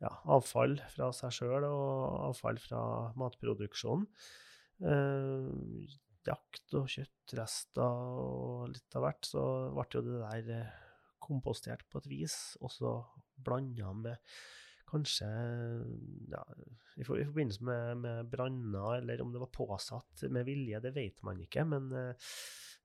ja, 0.00 0.10
avfall 0.32 0.76
fra 0.92 1.10
seg 1.16 1.34
sjøl 1.34 1.66
og 1.68 2.26
avfall 2.30 2.58
fra 2.60 2.80
matproduksjonen, 3.18 4.08
eh, 4.84 5.94
jakt 6.26 6.76
og 6.76 6.90
kjøttrester 6.90 7.86
og 7.86 8.68
litt 8.72 8.98
av 8.98 9.06
hvert, 9.06 9.30
så 9.30 9.46
ble 9.72 9.88
jo 9.94 10.04
det 10.04 10.20
der 10.20 10.52
eh, 10.58 10.84
kompostert 11.22 11.86
på 11.90 12.02
et 12.02 12.10
vis, 12.10 12.36
og 12.60 12.72
så 12.72 12.92
blanda 13.46 13.92
med 13.96 14.36
kanskje 14.86 15.26
ja, 16.30 16.42
i, 16.94 17.02
forbindelse 17.06 17.64
med, 17.66 18.04
med 18.04 18.30
branner, 18.30 19.00
eller 19.00 19.22
om 19.24 19.32
det 19.34 19.42
var 19.42 19.54
påsatt 19.54 20.28
med 20.30 20.46
vilje, 20.46 20.82
det 20.84 20.94
vet 20.94 21.24
man 21.26 21.40
ikke. 21.42 21.64
Men 21.66 21.90
eh, 21.90 22.30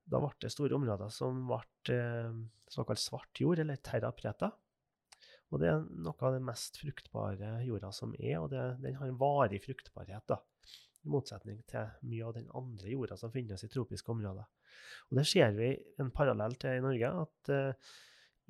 da 0.10 0.22
ble 0.24 0.34
det 0.42 0.54
store 0.54 0.80
områder 0.80 1.14
som 1.14 1.44
ble 1.50 1.98
eh, 1.98 2.42
såkalt 2.72 3.04
svart 3.04 3.44
jord, 3.44 3.62
eller 3.62 3.84
terra 3.86 4.10
preta. 4.16 4.50
Og 5.52 5.60
det 5.60 5.68
er 5.68 5.84
noe 5.84 6.28
av 6.28 6.38
den 6.38 6.46
mest 6.48 6.80
fruktbare 6.80 7.58
jorda 7.68 7.92
som 7.96 8.14
er, 8.18 8.38
og 8.40 8.50
det, 8.54 8.62
den 8.84 8.96
har 9.00 9.10
en 9.12 9.20
varig 9.20 9.60
fruktbarhet. 9.66 10.24
da 10.32 10.40
i 11.02 11.10
motsetning 11.10 11.62
til 11.70 11.90
mye 12.10 12.28
av 12.28 12.36
den 12.38 12.48
andre 12.58 12.94
jorda 12.94 13.18
som 13.18 13.34
finnes 13.34 13.64
i 13.66 13.70
tropiske 13.72 14.14
områder. 14.14 14.46
Og 15.10 15.18
Det 15.18 15.26
ser 15.28 15.54
vi 15.58 15.74
en 16.02 16.12
parallell 16.14 16.56
til 16.62 16.78
i 16.78 16.84
Norge. 16.84 17.12
at 17.26 17.52
uh, 17.52 17.92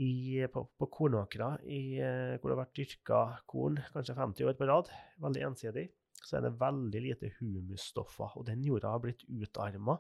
i, 0.02 0.44
på, 0.52 0.66
på 0.78 0.90
kornåkre 0.92 1.50
uh, 1.62 2.36
hvor 2.40 2.50
det 2.50 2.56
har 2.56 2.64
vært 2.64 2.78
dyrka 2.80 3.22
korn 3.48 3.80
kanskje 3.94 4.18
50 4.18 4.50
år 4.50 4.60
på 4.60 4.68
rad, 4.68 4.92
veldig 5.24 5.48
ensidig, 5.52 5.88
så 6.22 6.38
er 6.38 6.46
det 6.46 6.60
veldig 6.60 7.02
lite 7.08 7.32
humusstoffer. 7.40 8.38
Og 8.38 8.46
den 8.50 8.64
jorda 8.68 8.96
har 8.96 9.04
blitt 9.04 9.24
utarma. 9.30 9.98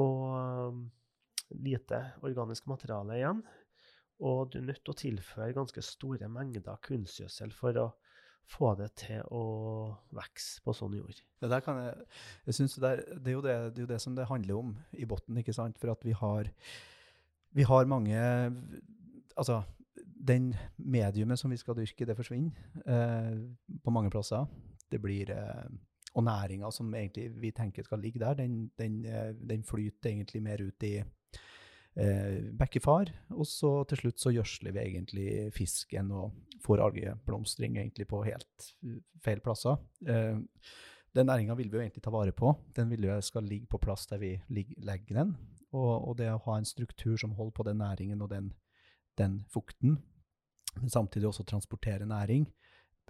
Og 0.00 0.24
uh, 0.34 0.82
lite 1.54 2.00
organisk 2.24 2.66
materiale 2.66 3.20
igjen. 3.20 3.44
Og 4.20 4.52
du 4.52 4.58
er 4.60 4.68
nødt 4.68 4.82
til 4.84 4.94
å 4.94 4.98
tilføre 4.98 5.56
ganske 5.56 5.82
store 5.82 6.28
mengder 6.30 6.78
kunstgjødsel 6.84 7.54
for 7.56 7.80
å 7.80 7.88
få 8.50 8.74
det 8.78 8.90
til 9.00 9.22
å 9.32 9.44
vokse 10.14 10.62
på 10.64 10.74
sånn 10.76 10.96
jord. 10.98 11.20
Det, 11.40 11.48
der 11.50 11.62
kan 11.64 11.80
jeg, 11.80 11.94
jeg 12.48 12.58
synes 12.58 12.76
det, 12.76 12.90
er, 12.90 13.04
det, 13.16 13.32
er 13.32 13.46
det, 13.46 13.54
det, 13.74 13.80
er 13.80 13.86
jo 13.86 13.92
det, 13.94 14.00
som 14.04 14.16
det 14.16 14.28
handler 14.28 14.60
om 14.60 14.74
i 14.92 15.08
bunnen, 15.08 15.40
ikke 15.40 15.56
sant? 15.56 15.80
For 15.80 15.92
at 15.94 16.04
vi 16.04 16.16
har, 16.18 16.50
vi 17.56 17.66
har 17.68 17.90
mange 17.90 18.20
Altså, 19.34 19.64
den 20.28 20.52
mediumet 20.78 21.40
som 21.40 21.50
vi 21.50 21.56
skal 21.58 21.74
dyrke, 21.74 22.06
det 22.06 22.14
forsvinner 22.14 22.52
eh, 22.86 23.40
på 23.82 23.90
mange 23.90 24.12
plasser. 24.14 24.44
Det 24.92 25.00
blir 25.02 25.32
eh, 25.34 25.66
Og 26.14 26.22
næringa 26.22 26.70
som 26.70 26.94
egentlig 26.94 27.32
vi 27.42 27.50
tenker 27.50 27.82
skal 27.82 27.98
ligge 27.98 28.20
der, 28.22 28.36
den, 28.38 28.70
den, 28.78 29.04
eh, 29.04 29.32
den 29.34 29.64
flyter 29.66 30.12
egentlig 30.12 30.42
mer 30.42 30.62
ut 30.62 30.86
i 30.86 31.00
eh, 31.96 32.50
bekkefar. 32.58 33.12
Og 33.34 33.46
så 33.48 33.72
til 33.90 34.02
slutt 34.02 34.22
så 34.22 34.32
gjødsler 34.34 34.74
vi 34.74 34.82
egentlig 34.84 35.28
fisken 35.56 36.10
og 36.14 36.34
får 36.64 36.82
algeblomstring 36.86 37.78
egentlig 37.78 38.08
på 38.10 38.24
helt 38.26 38.68
feil 39.24 39.42
plasser. 39.44 39.78
Eh, 40.06 40.40
den 41.14 41.28
næringa 41.30 41.54
vil 41.54 41.70
vi 41.70 41.78
jo 41.78 41.82
egentlig 41.84 42.02
ta 42.02 42.10
vare 42.10 42.32
på. 42.34 42.54
Den 42.74 42.90
vil 42.90 43.06
jo 43.06 43.20
skal 43.22 43.46
ligge 43.46 43.70
på 43.70 43.78
plass 43.78 44.06
der 44.10 44.18
vi 44.18 44.34
legger 44.50 45.20
den. 45.20 45.36
Og, 45.74 46.08
og, 46.08 46.16
det 46.18 46.30
å 46.30 46.42
ha 46.46 46.58
en 46.58 46.66
struktur 46.66 47.16
som 47.18 47.34
holder 47.34 47.54
på 47.54 47.66
den 47.66 47.80
næringen 47.82 48.22
og 48.22 48.30
den, 48.30 48.52
den 49.18 49.40
fukten, 49.50 49.98
men 50.78 50.90
samtidig 50.90 51.28
også 51.28 51.46
transportere 51.46 52.06
næring 52.06 52.46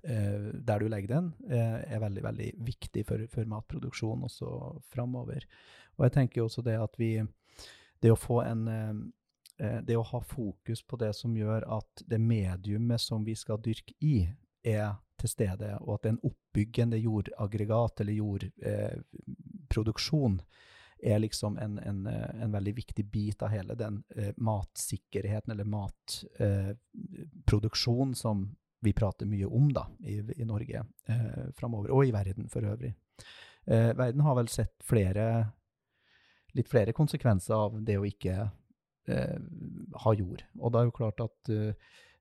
eh, 0.05 0.51
der 0.65 0.81
du 0.81 0.89
legger 0.89 1.15
den, 1.15 1.33
eh, 1.49 1.81
er 1.93 2.01
veldig 2.01 2.25
veldig 2.25 2.51
viktig 2.65 3.05
for, 3.09 3.25
for 3.33 3.49
matproduksjon 3.49 4.25
også 4.25 4.49
framover. 4.93 5.45
Og 5.97 6.07
jeg 6.07 6.17
tenker 6.17 6.45
også 6.45 6.65
det 6.65 6.77
at 6.81 6.97
vi 7.01 7.19
det 8.05 8.13
å 8.13 8.21
få 8.21 8.43
en 8.45 8.69
eh, 8.69 8.95
eh, 9.65 9.81
Det 9.87 9.97
å 9.97 10.09
ha 10.11 10.21
fokus 10.21 10.83
på 10.85 10.97
det 11.01 11.13
som 11.17 11.37
gjør 11.37 11.65
at 11.79 12.03
det 12.07 12.21
mediumet 12.21 13.01
som 13.01 13.25
vi 13.25 13.35
skal 13.39 13.63
dyrke 13.65 13.95
i, 14.05 14.29
er 14.65 14.95
til 15.21 15.29
stede, 15.31 15.79
og 15.81 15.95
at 15.99 16.07
en 16.11 16.21
oppbyggende 16.27 16.99
jordaggregat 17.01 18.01
eller 18.03 18.15
jordproduksjon 18.19 20.35
eh, 20.41 20.47
er 21.05 21.19
liksom 21.21 21.59
en, 21.59 21.79
en, 21.79 22.07
en, 22.07 22.53
veldig 22.53 22.77
viktig 22.77 23.05
bit 23.13 23.43
av 23.43 23.49
hele 23.53 23.75
den 23.77 24.03
eh, 24.17 24.33
matsikkerheten 24.37 25.53
eller 25.53 25.65
matproduksjonen 25.69 28.13
eh, 28.13 28.19
som 28.19 28.57
vi 28.85 28.93
prater 28.93 29.27
mye 29.29 29.47
om 29.47 29.73
da, 29.73 29.87
i, 30.01 30.23
i 30.37 30.45
Norge 30.49 30.85
eh, 31.09 31.45
framover, 31.57 31.91
og 31.93 32.07
i 32.07 32.13
verden 32.13 32.49
for 32.53 32.65
øvrig. 32.69 32.95
Eh, 33.65 33.97
verden 33.97 34.21
har 34.25 34.35
vel 34.37 34.49
sett 34.53 34.83
flere 34.85 35.47
litt 36.55 36.71
flere 36.71 36.95
konsekvenser 36.97 37.57
av 37.57 37.81
det 37.85 37.99
å 37.99 38.07
ikke 38.09 38.37
eh, 39.11 39.39
ha 40.05 40.15
jord. 40.15 40.45
Og 40.61 40.73
da 40.73 40.81
er 40.81 40.89
jo 40.89 40.97
klart 40.97 41.23
at 41.25 41.51
uh, 41.53 41.73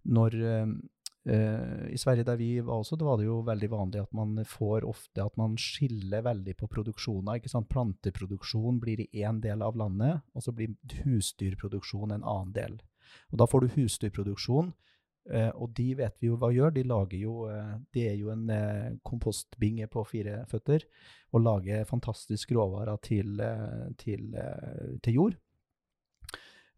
når 0.03 0.35
uh, 0.43 1.85
I 1.93 1.99
Sverige 2.01 2.25
der 2.27 2.39
vi 2.39 2.49
var 2.59 2.81
også, 2.81 2.97
da 2.99 3.07
var 3.07 3.21
det 3.21 3.29
jo 3.29 3.37
veldig 3.47 3.69
vanlig 3.71 4.01
at 4.01 4.15
man 4.17 4.41
får 4.49 4.87
ofte 4.89 5.23
at 5.23 5.37
man 5.39 5.55
skiller 5.61 6.25
veldig 6.25 6.57
på 6.59 6.67
produksjoner. 6.67 7.39
ikke 7.39 7.51
sant? 7.53 7.69
Planteproduksjon 7.71 8.81
blir 8.83 9.05
i 9.05 9.23
én 9.23 9.39
del 9.43 9.63
av 9.63 9.77
landet, 9.79 10.25
og 10.35 10.43
så 10.43 10.51
blir 10.51 10.75
husdyrproduksjon 11.05 12.11
en 12.11 12.25
annen 12.25 12.51
del. 12.57 12.81
Og 13.31 13.39
da 13.39 13.47
får 13.47 13.63
du 13.63 13.75
husdyrproduksjon 13.77 14.73
Uh, 15.23 15.53
og 15.55 15.71
de 15.77 15.93
vet 15.95 16.15
vi 16.19 16.27
jo 16.27 16.37
hva 16.39 16.49
gjør. 16.51 16.73
De 16.75 16.83
lager 16.83 17.19
jo 17.21 17.45
eh, 17.47 17.75
De 17.95 18.01
er 18.09 18.17
jo 18.19 18.31
en 18.33 18.49
eh, 18.51 18.95
kompostbinge 19.07 19.87
på 19.91 20.03
fire 20.09 20.41
føtter 20.51 20.83
og 21.33 21.45
lager 21.45 21.85
fantastisk 21.89 22.51
råvarer 22.53 22.99
til, 23.01 23.39
til, 23.97 24.35
til 25.01 25.15
jord. 25.15 25.37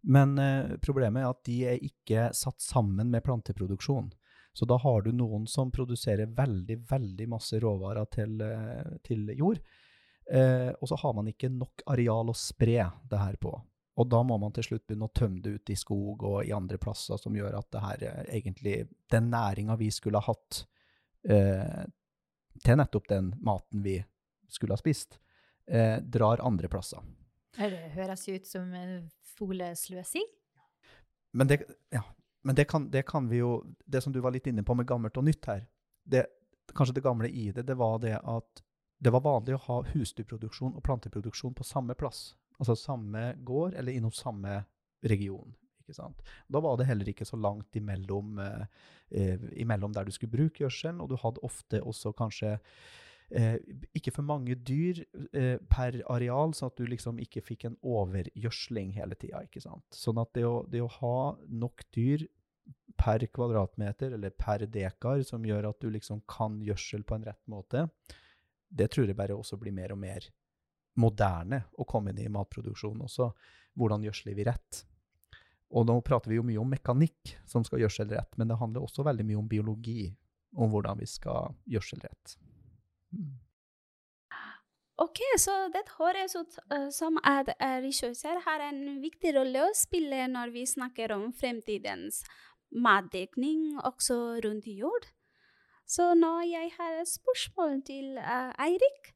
Men 0.08 0.38
problemet 0.80 1.26
er 1.26 1.34
at 1.34 1.42
de 1.50 1.58
er 1.68 1.84
ikke 1.84 2.30
satt 2.38 2.64
sammen 2.64 3.10
med 3.12 3.26
planteproduksjon. 3.26 4.08
Så 4.56 4.64
da 4.70 4.78
har 4.80 5.04
du 5.04 5.12
noen 5.12 5.44
som 5.52 5.74
produserer 5.76 6.32
veldig, 6.38 6.78
veldig 6.88 7.28
masse 7.34 7.60
råvarer 7.60 8.08
til, 8.16 8.40
til 9.04 9.28
jord. 9.36 9.60
og 10.80 10.88
så 10.88 11.02
har 11.04 11.20
man 11.20 11.28
ikke 11.34 11.52
nok 11.52 11.84
areal 11.92 12.32
å 12.32 12.40
spre 12.46 12.88
det 13.12 13.20
her 13.26 13.36
på. 13.36 13.58
Og 13.96 14.08
da 14.12 14.22
må 14.28 14.38
man 14.42 14.52
til 14.56 14.66
slutt 14.68 14.84
begynne 14.88 15.08
å 15.08 15.16
tømme 15.16 15.42
det 15.44 15.54
ut 15.56 15.72
i 15.72 15.78
skog 15.80 16.24
og 16.28 16.40
i 16.44 16.54
andre 16.56 16.80
plasser, 16.82 17.20
som 17.22 17.36
gjør 17.36 17.56
at 17.60 17.70
det 17.72 17.84
her 17.84 18.08
eh, 18.10 18.24
egentlig 18.40 18.76
Den 19.12 19.30
næringa 19.32 19.78
vi 19.80 19.92
skulle 19.92 20.20
ha 20.20 20.34
hatt 20.34 20.66
eh, 21.30 21.86
til 22.64 22.80
nettopp 22.80 23.08
den 23.10 23.32
maten 23.44 23.84
vi 23.84 24.00
skulle 24.52 24.76
ha 24.76 24.80
spist, 24.80 25.20
eh, 25.68 25.98
drar 26.00 26.44
andre 26.44 26.70
plasser. 26.72 27.00
Det 27.56 27.92
høres 27.96 28.28
ut 28.28 28.48
som 28.48 28.74
en 28.76 29.10
folesløsing. 29.38 30.28
Men, 31.36 31.48
det, 31.48 31.64
ja, 31.92 32.04
men 32.44 32.56
det, 32.56 32.68
kan, 32.72 32.90
det 32.92 33.04
kan 33.08 33.28
vi 33.28 33.42
jo 33.42 33.58
Det 33.84 34.00
som 34.04 34.14
du 34.14 34.22
var 34.24 34.32
litt 34.32 34.48
inne 34.48 34.64
på 34.64 34.76
med 34.76 34.88
gammelt 34.88 35.18
og 35.20 35.26
nytt 35.28 35.48
her, 35.52 35.66
det, 36.04 36.26
kanskje 36.76 36.96
det 36.96 37.04
gamle 37.04 37.30
i 37.30 37.50
det, 37.52 37.66
det 37.68 37.76
var 37.76 38.00
det 38.00 38.16
at 38.20 38.64
det 39.04 39.12
var 39.12 39.24
vanlig 39.26 39.58
å 39.58 39.64
ha 39.68 39.82
husdyrproduksjon 39.92 40.76
og 40.78 40.84
planteproduksjon 40.84 41.54
på 41.54 41.68
samme 41.68 41.96
plass. 42.00 42.36
Altså 42.60 42.76
samme 42.80 43.34
gård 43.46 43.76
eller 43.76 43.96
innom 43.96 44.14
samme 44.16 44.64
region. 45.06 45.56
ikke 45.84 45.98
sant? 45.98 46.22
Da 46.50 46.62
var 46.64 46.78
det 46.80 46.88
heller 46.90 47.10
ikke 47.12 47.28
så 47.28 47.38
langt 47.38 47.76
imellom, 47.78 48.40
eh, 48.40 48.66
eh, 49.12 49.50
imellom 49.62 49.94
der 49.94 50.06
du 50.06 50.12
skulle 50.12 50.34
bruke 50.34 50.64
gjødselen, 50.64 51.02
og 51.02 51.10
du 51.10 51.18
hadde 51.22 51.44
ofte 51.46 51.82
også 51.82 52.14
kanskje 52.18 52.58
eh, 53.30 53.58
ikke 53.94 54.14
for 54.16 54.26
mange 54.26 54.56
dyr 54.56 55.04
eh, 55.34 55.58
per 55.70 56.00
areal, 56.10 56.54
sånn 56.54 56.72
at 56.72 56.80
du 56.80 56.88
liksom 56.90 57.20
ikke 57.22 57.44
fikk 57.46 57.68
en 57.70 57.78
overgjødsling 57.84 58.96
hele 58.98 59.18
tida. 59.20 59.44
Sånn 59.94 60.22
at 60.22 60.34
det 60.34 60.46
å, 60.48 60.64
det 60.70 60.82
å 60.82 60.90
ha 61.00 61.20
nok 61.50 61.86
dyr 61.96 62.26
per 62.98 63.26
kvadratmeter 63.28 64.16
eller 64.16 64.34
per 64.34 64.66
dekar 64.72 65.24
som 65.28 65.46
gjør 65.46 65.70
at 65.70 65.82
du 65.84 65.90
liksom 65.92 66.24
kan 66.30 66.62
gjødsel 66.64 67.04
på 67.06 67.18
en 67.18 67.28
rett 67.28 67.44
måte, 67.52 67.88
det 68.70 68.90
tror 68.92 69.10
jeg 69.10 69.18
bare 69.18 69.36
også 69.38 69.60
blir 69.62 69.76
mer 69.76 69.94
og 69.94 70.02
mer 70.02 70.26
moderne 71.02 71.64
å 71.78 71.86
komme 71.88 72.14
inn 72.14 72.24
i 72.24 72.32
matproduksjon 72.32 73.02
også. 73.06 73.30
Hvordan 73.76 74.06
gjødsler 74.08 74.38
vi 74.38 74.46
rett? 74.48 74.84
Og 75.76 75.88
nå 75.88 75.98
prater 76.06 76.32
vi 76.32 76.38
jo 76.38 76.46
mye 76.46 76.62
om 76.62 76.70
mekanikk 76.72 77.36
som 77.50 77.66
skal 77.68 77.82
gjødsel 77.84 78.12
rett, 78.14 78.38
men 78.40 78.52
det 78.52 78.60
handler 78.60 78.86
også 78.86 79.04
veldig 79.08 79.26
mye 79.28 79.40
om 79.42 79.50
biologi, 79.50 80.14
om 80.56 80.72
hvordan 80.72 81.02
vi 81.02 81.10
skal 81.10 81.56
gjødsel 81.68 82.06
rett. 82.06 82.38
Mm. 83.16 83.34
Ok, 85.04 85.20
så 85.38 85.54
det 85.74 85.84
høres 85.98 86.38
ut 86.40 86.56
uh, 86.72 86.88
som 86.94 87.18
at 87.28 87.50
uh, 87.58 87.80
regissør 87.84 88.40
har 88.46 88.64
en 88.64 89.02
viktig 89.04 89.34
rolle 89.36 89.66
å 89.66 89.74
spille 89.76 90.22
når 90.32 90.54
vi 90.54 90.64
snakker 90.70 91.12
om 91.12 91.34
fremtidens 91.36 92.22
matdekning 92.72 93.76
også 93.84 94.40
rundt 94.46 94.70
jord. 94.72 95.10
Så 95.86 96.14
nå 96.16 96.32
jeg 96.48 96.72
har 96.78 96.96
et 97.02 97.12
spørsmål 97.12 97.82
til 97.86 98.16
uh, 98.24 98.56
Eirik. 98.64 99.12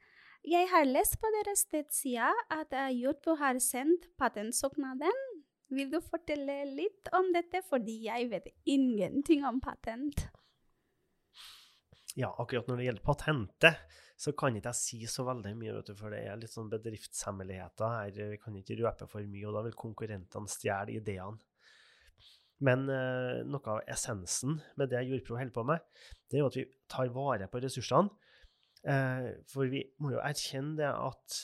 Jeg 0.50 0.66
har 0.72 0.88
lest 0.88 1.20
på 1.22 1.30
deres 1.36 1.68
nettside 1.74 2.32
at 2.56 2.74
Jotbo 2.98 3.36
har 3.38 3.60
sendt 3.62 4.08
patentsøknaden. 4.18 5.22
Vil 5.70 5.92
du 5.92 6.00
fortelle 6.02 6.64
litt 6.66 7.12
om 7.14 7.30
dette, 7.36 7.62
fordi 7.70 8.00
jeg 8.08 8.32
vet 8.32 8.50
ingenting 8.66 9.46
om 9.46 9.62
patent? 9.62 10.26
ja, 12.20 12.30
akkurat 12.38 12.68
når 12.68 12.80
det 12.80 12.88
gjelder 12.88 13.06
patentet, 13.06 13.84
så 14.20 14.34
kan 14.36 14.56
ikke 14.58 14.74
jeg 14.74 14.80
si 14.80 14.98
så 15.08 15.24
veldig 15.28 15.54
mye, 15.56 15.76
vet 15.78 15.92
du, 15.92 15.96
for 15.96 16.12
det 16.12 16.24
er 16.28 16.40
litt 16.40 16.52
sånn 16.52 16.72
bedriftshemmeligheter 16.72 17.94
her. 17.94 18.18
Vi 18.34 18.40
kan 18.42 18.58
ikke 18.60 18.80
røpe 18.82 19.08
for 19.08 19.24
mye, 19.24 19.46
og 19.48 19.56
da 19.56 19.64
vil 19.68 19.78
konkurrentene 19.80 20.52
stjele 20.52 20.98
ideene. 21.00 21.40
Men 22.68 22.90
uh, 22.92 23.40
noe 23.48 23.72
av 23.72 23.86
essensen 23.88 24.58
med 24.76 24.92
det 24.92 25.06
Jordpro 25.08 25.38
holder 25.40 25.56
på 25.56 25.64
med, 25.70 25.86
det 26.28 26.36
er 26.36 26.44
jo 26.44 26.50
at 26.50 26.58
vi 26.60 26.66
tar 26.92 27.14
vare 27.16 27.48
på 27.48 27.62
ressursene. 27.64 28.12
Eh, 28.88 29.30
for 29.52 29.72
vi 29.72 29.84
må 30.00 30.14
jo 30.16 30.22
erkjenne 30.24 30.78
det 30.80 30.90
at 30.90 31.40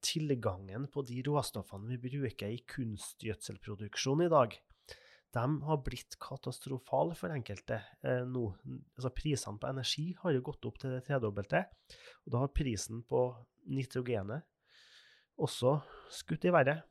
tilgangen 0.00 0.86
på 0.92 1.04
de 1.04 1.20
råstoffene 1.26 1.92
vi 1.92 2.00
bruker 2.08 2.48
i 2.48 2.62
kunstgjødselproduksjon 2.72 4.24
i 4.24 4.30
dag, 4.32 4.56
de 5.30 5.42
har 5.62 5.82
blitt 5.86 6.16
katastrofale 6.18 7.14
for 7.14 7.30
enkelte 7.30 7.78
eh, 8.02 8.24
nå. 8.26 8.48
Altså, 8.96 9.12
prisene 9.14 9.60
på 9.62 9.68
energi 9.70 10.06
har 10.22 10.34
jo 10.34 10.46
gått 10.48 10.66
opp 10.66 10.80
til 10.82 10.96
det 10.96 11.04
tredobbelte. 11.06 11.62
Og 12.24 12.34
da 12.34 12.40
har 12.42 12.54
prisen 12.54 13.04
på 13.06 13.28
nitrogenet 13.70 14.42
også 15.40 15.78
skutt 16.12 16.48
i 16.48 16.54
været. 16.54 16.82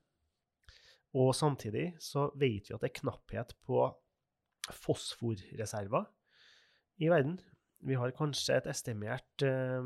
Og 1.19 1.33
samtidig 1.35 1.91
så 2.03 2.29
vet 2.37 2.69
vi 2.69 2.77
at 2.77 2.85
det 2.85 2.91
er 2.91 2.99
knapphet 3.01 3.55
på 3.65 3.83
fosforreserver 4.85 6.07
i 7.03 7.09
verden. 7.11 7.39
Vi 7.87 7.95
har 7.95 8.11
kanskje 8.15 8.57
et 8.59 8.67
estimert 8.67 9.45
eh, 9.47 9.85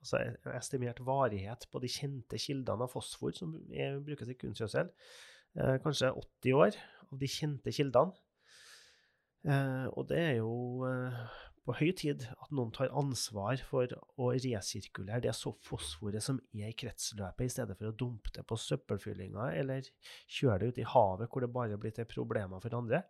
altså 0.00 0.22
en 0.22 0.56
estimert 0.56 1.02
varighet 1.04 1.66
på 1.70 1.82
de 1.82 1.90
kjente 1.92 2.40
kildene 2.40 2.86
av 2.86 2.92
fosfor 2.92 3.36
som 3.36 3.52
er, 3.70 4.00
brukes 4.04 4.32
i 4.32 4.38
kunstgjødsel. 4.40 4.90
Eh, 5.58 5.76
kanskje 5.84 6.12
80 6.14 6.56
år 6.56 6.80
av 7.10 7.20
de 7.20 7.30
kjente 7.30 7.74
kildene. 7.74 8.16
Eh, 9.48 9.86
og 9.96 10.08
det 10.10 10.18
er 10.20 10.34
jo 10.38 10.84
eh, 10.88 11.20
på 11.64 11.76
høy 11.78 11.92
tid 11.96 12.26
at 12.28 12.52
noen 12.56 12.72
tar 12.76 12.92
ansvar 12.96 13.60
for 13.68 13.92
å 14.20 14.32
resirkulere 14.34 15.22
det 15.24 15.36
fosforet 15.64 16.24
som 16.24 16.40
er 16.52 16.70
i 16.70 16.76
kretsløpet, 16.76 17.46
i 17.46 17.52
stedet 17.52 17.76
for 17.78 17.90
å 17.90 17.96
dumpe 17.96 18.32
det 18.36 18.44
på 18.48 18.58
søppelfyllinga 18.60 19.52
eller 19.60 19.88
kjøre 20.28 20.60
det 20.64 20.68
ut 20.70 20.82
i 20.82 20.90
havet 20.92 21.32
hvor 21.32 21.44
det 21.44 21.52
bare 21.54 21.80
blir 21.80 21.94
til 21.96 22.08
problemer 22.08 22.60
for 22.62 22.76
andre. 22.76 23.04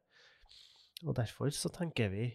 Og 1.07 1.17
Derfor 1.17 1.53
så 1.55 1.71
tenker 1.73 2.11
vi 2.13 2.29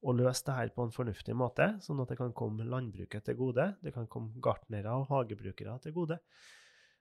å 0.00 0.14
løse 0.16 0.46
det 0.46 0.56
her 0.56 0.72
på 0.72 0.86
en 0.86 0.94
fornuftig 0.94 1.34
måte, 1.36 1.66
sånn 1.84 2.00
at 2.02 2.12
det 2.12 2.18
kan 2.20 2.32
komme 2.36 2.64
landbruket 2.68 3.26
til 3.26 3.36
gode. 3.36 3.66
Det 3.84 3.92
kan 3.96 4.08
komme 4.08 4.40
gartnere 4.42 4.94
og 4.96 5.10
hagebrukere 5.10 5.76
til 5.84 5.94
gode. 5.96 6.20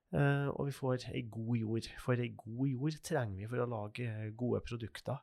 Uh, 0.10 0.49
og 0.55 0.65
vi 0.67 0.73
får 0.73 1.05
ei 1.13 1.23
god 1.32 1.55
jord. 1.60 1.88
For 2.01 2.19
ei 2.19 2.32
god 2.36 2.71
jord 2.71 2.99
trenger 3.05 3.38
vi 3.38 3.49
for 3.51 3.63
å 3.63 3.69
lage 3.69 4.10
gode 4.39 4.62
produkter. 4.65 5.19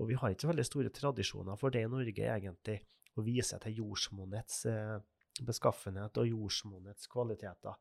Og 0.00 0.10
vi 0.10 0.18
har 0.18 0.34
ikke 0.34 0.50
veldig 0.50 0.66
store 0.66 0.90
tradisjoner 0.94 1.58
for 1.60 1.74
det 1.74 1.84
i 1.84 1.90
Norge, 1.90 2.24
egentlig, 2.24 2.80
å 3.14 3.22
vise 3.22 3.60
til 3.62 3.78
jordsmonnets 3.82 4.64
uh, 4.72 4.96
beskaffenhet 5.44 6.18
og 6.18 6.30
jordsmonnets 6.30 7.06
kvaliteter. 7.12 7.78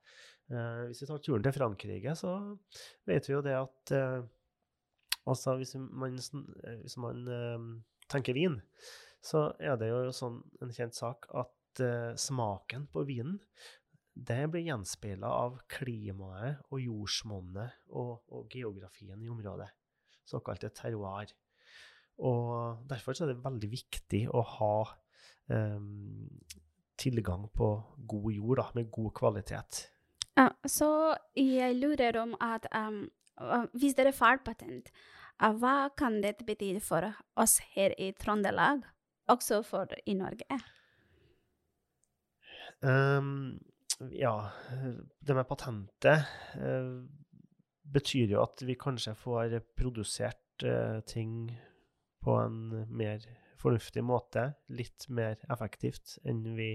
Uh, 0.52 0.92
hvis 0.92 1.02
vi 1.02 1.10
tar 1.10 1.26
turen 1.26 1.48
til 1.48 1.58
Frankrike, 1.58 2.14
så 2.20 2.36
vet 3.10 3.30
vi 3.30 3.34
jo 3.38 3.42
det 3.46 3.58
at 3.58 3.98
altså 5.30 5.58
hvis 5.60 5.76
man, 5.80 6.18
hvis 6.82 6.98
man 7.02 7.24
tenker 8.12 8.36
vin, 8.38 8.60
så 9.24 9.52
er 9.60 9.78
det 9.80 9.88
jo 9.92 10.12
sånn 10.16 10.42
en 10.62 10.74
kjent 10.76 10.98
sak 10.98 11.30
at 11.32 11.82
smaken 12.20 12.86
på 12.94 13.06
vinen 13.08 13.40
det 14.14 14.44
blir 14.52 14.68
gjenspeila 14.68 15.30
av 15.30 15.56
klimaet 15.72 16.62
og 16.70 16.82
jordsmonnet 16.82 17.80
og, 17.90 18.22
og, 18.30 18.46
geografien 18.52 19.22
i 19.22 19.30
området. 19.32 19.70
Såkalte 20.24 20.70
terroir. 20.76 21.34
Og 22.22 22.84
derfor 22.90 23.18
er 23.18 23.32
det 23.32 23.42
veldig 23.44 23.70
viktig 23.72 24.22
å 24.30 24.44
ha 24.60 24.76
um, 25.50 26.30
tilgang 27.00 27.50
på 27.58 27.72
god 27.98 28.30
jord 28.36 28.62
da, 28.62 28.68
med 28.78 28.92
god 28.94 29.12
kvalitet. 29.18 29.82
Ja, 30.38 30.48
så 30.70 31.16
jeg 31.38 31.78
lurer 31.82 32.22
om 32.22 32.38
at 32.42 32.70
um, 32.74 33.08
hvis 33.74 33.96
dere 33.98 34.14
får 34.16 34.44
patent, 34.46 34.92
uh, 35.42 35.54
hva 35.60 35.90
kan 35.98 36.22
det 36.24 36.38
bety 36.46 36.76
for 36.84 37.10
oss 37.40 37.60
her 37.74 37.96
i 37.98 38.12
Trøndelag, 38.18 38.84
også 39.32 39.62
for 39.66 39.92
i 40.06 40.16
Norge? 40.18 40.60
Um, 42.84 43.60
ja, 44.12 44.36
det 45.24 45.36
med 45.38 45.48
patentet 45.48 46.26
uh, 46.60 47.00
betyr 47.94 48.36
jo 48.36 48.42
at 48.44 48.64
vi 48.66 48.76
kanskje 48.80 49.16
får 49.16 49.60
produsert 49.78 50.66
uh, 50.68 51.00
ting 51.08 51.54
på 52.24 52.36
en 52.40 52.86
mer 52.92 53.24
fornuftig 53.64 54.04
måte, 54.06 54.50
litt 54.76 55.08
mer 55.10 55.40
effektivt 55.52 56.18
enn 56.28 56.44
vi 56.58 56.72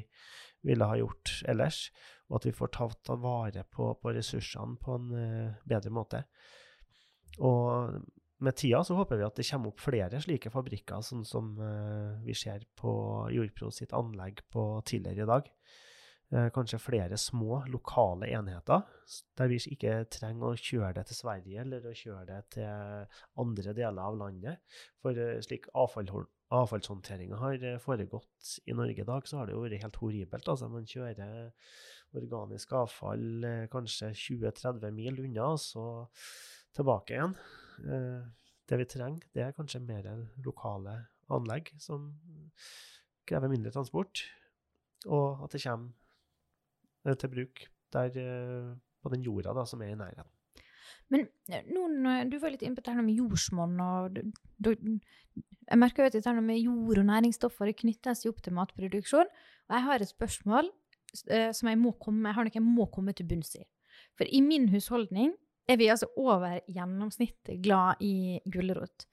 ville 0.67 0.89
ha 0.91 0.99
gjort 0.99 1.39
ellers, 1.49 1.89
og 2.29 2.41
at 2.41 2.49
vi 2.49 2.55
får 2.57 2.73
tatt 2.77 3.13
vare 3.23 3.65
på, 3.71 3.93
på 4.01 4.15
ressursene 4.17 4.79
på 4.83 4.97
en 4.97 5.11
uh, 5.15 5.59
bedre 5.69 5.93
måte. 5.95 6.25
Og 7.39 8.01
med 8.43 8.57
tida 8.59 8.81
så 8.87 8.97
håper 8.99 9.19
vi 9.19 9.27
at 9.27 9.39
det 9.39 9.47
kommer 9.49 9.73
opp 9.73 9.83
flere 9.83 10.21
slike 10.23 10.51
fabrikker, 10.55 11.05
sånn 11.05 11.25
som 11.29 11.55
uh, 11.61 12.19
vi 12.27 12.37
ser 12.37 12.67
på 12.79 12.93
Jordpro 13.35 13.71
sitt 13.75 13.95
anlegg 13.97 14.43
på 14.53 14.71
tidligere 14.89 15.27
i 15.27 15.33
dag. 15.33 15.53
Eh, 16.29 16.51
kanskje 16.53 16.79
flere 16.79 17.17
små, 17.17 17.63
lokale 17.73 18.29
enheter, 18.37 18.83
der 19.39 19.49
vi 19.49 19.57
ikke 19.73 20.03
trenger 20.13 20.51
å 20.51 20.59
kjøre 20.61 20.91
det 20.99 21.07
til 21.09 21.17
Sverige 21.23 21.63
eller 21.63 21.87
å 21.89 21.95
kjøre 21.97 22.25
det 22.29 22.41
til 22.59 23.23
andre 23.41 23.73
deler 23.73 24.03
av 24.05 24.19
landet. 24.21 24.61
For 25.01 25.17
eh, 25.17 25.39
slik 25.45 25.71
avfall, 25.73 26.11
avfallshåndteringa 26.55 27.39
har 27.43 27.65
eh, 27.65 27.81
foregått 27.83 28.55
i 28.67 28.77
Norge 28.77 29.05
i 29.05 29.09
dag, 29.09 29.29
så 29.29 29.41
har 29.41 29.49
det 29.49 29.57
jo 29.57 29.65
vært 29.65 29.85
helt 29.85 30.01
horribelt. 30.03 30.49
Altså, 30.49 30.71
man 30.73 30.89
kjører 30.89 31.51
organisk 32.19 32.73
avfall 32.73 33.45
kanskje 33.69 34.15
20-30 34.17 34.95
mil 34.97 35.21
unna, 35.27 35.51
og 35.53 35.61
så 35.61 35.85
tilbake 36.77 37.13
igjen. 37.13 37.35
Det 38.65 38.79
vi 38.81 38.87
trenger, 38.89 39.27
det 39.37 39.45
er 39.45 39.53
kanskje 39.57 39.83
mer 39.85 40.09
lokale 40.45 40.95
anlegg 41.37 41.69
som 41.77 42.09
krever 43.29 43.53
mindre 43.53 43.75
transport, 43.75 44.25
og 45.05 45.45
at 45.45 45.53
det 45.53 45.61
kommer 45.67 45.93
Eh, 47.09 47.17
til 47.17 47.31
bruk 47.33 47.65
der, 47.93 48.05
eh, 48.05 48.77
på 49.03 49.09
den 49.09 49.23
jorda 49.23 49.55
da, 49.55 49.65
som 49.65 49.83
er 49.83 49.93
i 49.93 49.95
nærheten. 49.95 50.33
Men 51.13 51.25
noen, 51.73 52.29
du 52.29 52.37
var 52.41 52.53
litt 52.53 52.65
inne 52.67 52.77
på 52.77 52.85
dette 52.85 53.01
med 53.01 53.17
jordsmonn. 53.17 53.79
og 53.81 54.19
du, 54.19 54.71
Jeg 54.77 55.81
merker 55.81 56.05
jo 56.05 56.11
at 56.11 56.19
dette 56.19 56.35
med 56.41 56.61
jord 56.61 57.01
og 57.01 57.09
næringsstoffer 57.09 57.73
knyttes 57.81 58.27
opp 58.29 58.43
til 58.45 58.57
matproduksjon. 58.59 59.29
Og 59.69 59.77
jeg 59.77 59.87
har 59.89 60.05
et 60.05 60.13
spørsmål 60.13 60.69
uh, 60.69 61.51
som 61.57 61.73
jeg 61.73 61.81
må 61.81 61.95
komme, 62.01 62.29
jeg 62.29 62.39
har 62.39 62.49
noe 62.49 62.59
jeg 62.61 62.65
må 62.65 62.89
komme 62.93 63.17
til 63.17 63.29
bunns 63.29 63.55
i. 63.57 63.65
For 64.19 64.29
i 64.29 64.43
min 64.45 64.69
husholdning 64.73 65.33
er 65.69 65.79
vi 65.81 65.91
altså 65.93 66.09
over 66.17 66.61
gjennomsnittet 66.69 67.61
glad 67.65 68.01
i 68.05 68.41
gulrot. 68.49 69.09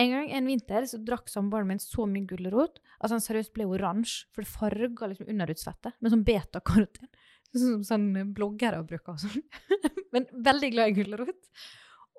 En 0.00 0.08
gang 0.08 0.30
en 0.32 0.48
vinter 0.48 0.86
så 0.88 0.98
drakk 1.04 1.28
samboeren 1.28 1.68
min 1.68 1.82
så 1.82 2.06
mye 2.08 2.24
gulrot 2.28 2.78
at 3.04 3.12
han 3.12 3.20
seriøst 3.20 3.52
ble 3.54 3.66
oransje. 3.68 4.24
For 4.32 4.44
det 4.44 4.52
farga 4.54 5.10
liksom 5.10 5.28
underutsvettet 5.28 5.98
med 6.00 6.14
sånn 6.14 6.24
betakaroten. 6.26 7.10
Som 7.52 7.82
sånn 7.86 8.10
bloggere 8.36 8.82
bruker 8.86 9.16
og 9.16 9.22
sånn. 9.22 9.42
Men 10.14 10.28
veldig 10.32 10.70
glad 10.74 10.92
i 10.92 10.98
gulrot. 11.00 11.50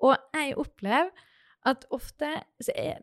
Og 0.04 0.14
jeg 0.34 0.58
opplever 0.60 1.10
at 1.64 1.86
ofte 1.96 2.28
er, 2.74 2.98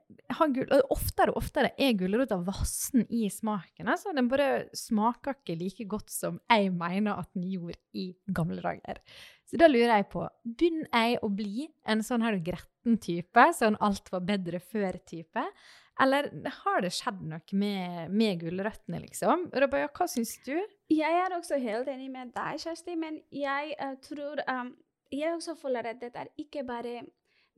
gul, 0.54 0.68
oftere 0.94 1.34
og 1.34 1.40
oftere 1.42 1.72
er 1.82 1.96
gulrota 1.98 2.38
vassen 2.46 3.08
i 3.10 3.26
smaken. 3.34 3.90
Altså, 3.90 4.14
den 4.14 4.30
bare 4.30 4.68
smaker 4.78 5.40
ikke 5.40 5.58
like 5.58 5.88
godt 5.90 6.14
som 6.14 6.38
jeg 6.52 6.70
mener 6.76 7.18
at 7.18 7.32
den 7.34 7.48
gjorde 7.50 7.80
i 7.98 8.12
gamle 8.30 8.62
dager. 8.62 9.02
Så 9.50 9.58
da 9.60 9.68
lurer 9.68 9.98
jeg 9.98 10.10
på, 10.14 10.28
begynner 10.46 10.92
jeg 10.94 11.18
å 11.26 11.32
bli 11.34 11.66
en 11.90 12.06
sånn 12.06 12.24
her 12.24 12.38
gretten 12.44 13.00
type, 13.02 13.48
sånn 13.58 13.80
alt 13.84 14.14
var 14.14 14.28
bedre 14.30 14.62
før-type? 14.62 15.48
Eller 16.02 16.30
har 16.64 16.82
det 16.82 16.94
skjedd 16.96 17.20
noe 17.30 17.58
med, 17.62 18.14
med 18.18 18.40
gulrøttene, 18.42 19.02
liksom? 19.04 19.50
Rabaya, 19.54 19.90
hva 19.94 20.08
syns 20.10 20.34
du? 20.46 20.56
Jeg 20.90 21.18
er 21.20 21.36
også 21.36 21.60
helt 21.62 21.90
enig 21.92 22.10
med 22.14 22.32
deg, 22.34 22.62
Kjersti, 22.64 22.96
men 22.98 23.20
jeg 23.36 23.76
uh, 23.78 23.94
tror 24.02 24.42
um, 24.50 24.74
Jeg 25.14 25.36
også 25.36 25.58
føler 25.60 25.92
at 25.92 26.00
dette 26.02 26.24
er 26.24 26.32
ikke 26.42 26.64
bare 26.66 27.04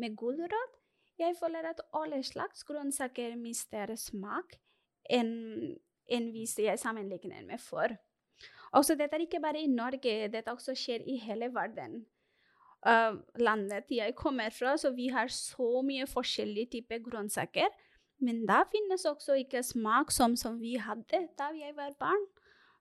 med 0.02 0.16
gulrot. 0.18 0.80
Jeg 1.20 1.38
føler 1.40 1.70
at 1.70 1.82
alle 1.94 2.24
slags 2.26 2.66
grønnsaker 2.66 3.36
mister 3.38 3.94
smak 3.96 4.58
enn, 5.06 5.78
en 6.10 6.32
hvis 6.34 6.58
jeg 6.60 6.82
sammenligner 6.82 7.46
med 7.48 7.62
før. 7.62 7.94
Også 8.74 8.98
dette 8.98 9.16
er 9.16 9.28
ikke 9.28 9.42
bare 9.44 9.62
i 9.62 9.70
Norge, 9.70 10.28
dette 10.34 10.52
også 10.52 10.74
skjer 10.76 11.06
i 11.06 11.20
hele 11.22 11.52
verden. 11.54 12.02
Uh, 12.84 13.22
landet 13.40 13.94
jeg 13.94 14.16
kommer 14.20 14.50
fra, 14.52 14.74
så 14.76 14.92
vi 14.92 15.08
har 15.14 15.30
så 15.32 15.84
mye 15.86 16.10
forskjellige 16.10 16.74
typer 16.80 17.06
grønnsaker. 17.06 17.70
Men 18.24 18.46
da 18.48 18.64
finnes 18.72 19.06
også 19.10 19.38
ikke 19.42 19.64
smak 19.66 20.12
som, 20.12 20.38
som 20.40 20.60
vi 20.62 20.76
hadde 20.82 21.26
da 21.40 21.50
jeg 21.58 21.76
var 21.78 21.96
barn. 22.00 22.26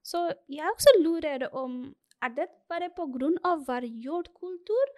Så 0.03 0.27
jeg 0.51 0.67
også 0.67 0.93
lurer 0.99 1.47
om 1.55 1.93
er 2.23 2.31
det 2.35 2.47
bare 2.69 2.89
pga. 2.95 3.55
variert 3.67 4.03
jordkultur? 4.05 4.91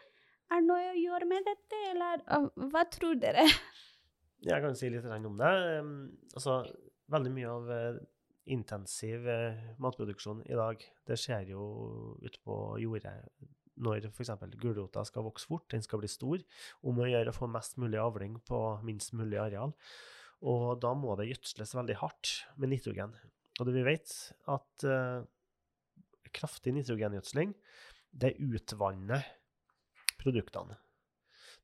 Er 0.52 0.62
det 0.62 0.68
noe 0.68 0.92
å 0.92 0.98
gjøre 1.00 1.26
med 1.26 1.46
dette, 1.48 1.78
eller 1.90 2.22
uh, 2.30 2.50
hva 2.70 2.84
tror 2.86 3.16
dere? 3.18 3.48
Jeg 4.46 4.62
kan 4.62 4.76
si 4.78 4.92
litt 4.94 5.06
om 5.10 5.40
det. 5.40 5.54
Altså, 6.36 6.60
veldig 7.10 7.32
mye 7.34 7.50
av 7.50 7.72
uh, 7.72 7.98
intensiv 8.46 9.26
eh, 9.28 9.62
matproduksjon 9.82 10.44
i 10.46 10.58
dag, 10.58 10.84
det 11.08 11.18
skjer 11.18 11.50
jo 11.56 11.64
ute 12.22 12.38
på 12.46 12.58
jordet 12.82 13.16
når 13.82 14.06
f.eks. 14.12 14.32
gulrota 14.62 15.04
skal 15.08 15.26
vokse 15.26 15.50
fort, 15.50 15.66
den 15.72 15.84
skal 15.84 16.00
bli 16.00 16.10
stor, 16.12 16.44
om 16.86 17.02
å 17.02 17.10
gjøre 17.10 17.34
å 17.34 17.36
få 17.36 17.50
mest 17.52 17.80
mulig 17.82 18.00
avling 18.00 18.38
på 18.48 18.60
minst 18.88 19.16
mulig 19.18 19.40
areal. 19.42 19.74
Og 20.46 20.76
da 20.84 20.92
må 20.94 21.16
det 21.18 21.30
gjødsles 21.32 21.74
veldig 21.76 21.96
hardt 22.04 22.34
med 22.62 22.70
nitrogen. 22.70 23.16
Og 23.60 23.66
det 23.66 23.74
vi 23.78 23.86
vet, 23.88 24.12
at 24.52 24.86
uh, 24.86 25.24
kraftig 26.36 26.74
nitrogengjødsling, 26.76 27.54
det 28.16 28.36
utvanner 28.40 29.24
produktene. 30.22 30.78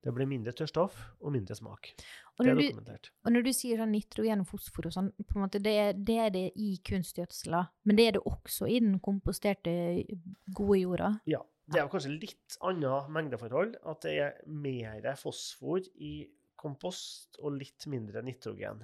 Det 0.02 0.10
blir 0.16 0.26
mindre 0.26 0.50
tørrstoff 0.58 0.96
og 1.22 1.34
mindre 1.36 1.54
smak. 1.54 1.92
Og 2.40 2.46
Det 2.48 2.52
er 2.52 2.58
dokumentert. 2.58 3.12
du, 3.12 3.18
og 3.28 3.34
når 3.36 3.44
du 3.46 3.52
sier 3.54 3.78
sånn 3.78 3.92
nitrogen 3.94 4.42
og 4.42 4.48
fosfor 4.50 4.88
og 4.90 4.96
sånn, 4.96 5.12
på 5.14 5.36
en 5.38 5.44
måte 5.44 5.62
det, 5.62 5.74
er- 5.78 5.94
det 5.94 6.16
er 6.18 6.30
det 6.34 6.46
i 6.58 6.72
kunstgjødsla, 6.90 7.60
men 7.86 7.96
det 8.00 8.08
er 8.08 8.12
det 8.18 8.24
også 8.26 8.66
i 8.68 8.80
den 8.82 8.98
komposterte, 9.00 9.76
gode 10.58 10.80
jorda? 10.82 11.12
Ja. 11.30 11.44
Det 11.72 11.80
er 11.80 11.88
kanskje 11.88 12.10
litt 12.20 12.58
annet 12.68 13.08
mengdeforhold. 13.14 13.76
At 13.88 14.02
det 14.04 14.16
er 14.20 14.34
mer 14.50 15.06
fosfor 15.16 15.86
i 16.02 16.26
kompost 16.62 17.40
og 17.42 17.58
litt 17.58 17.88
mindre 17.92 18.24
nitrogen. 18.26 18.84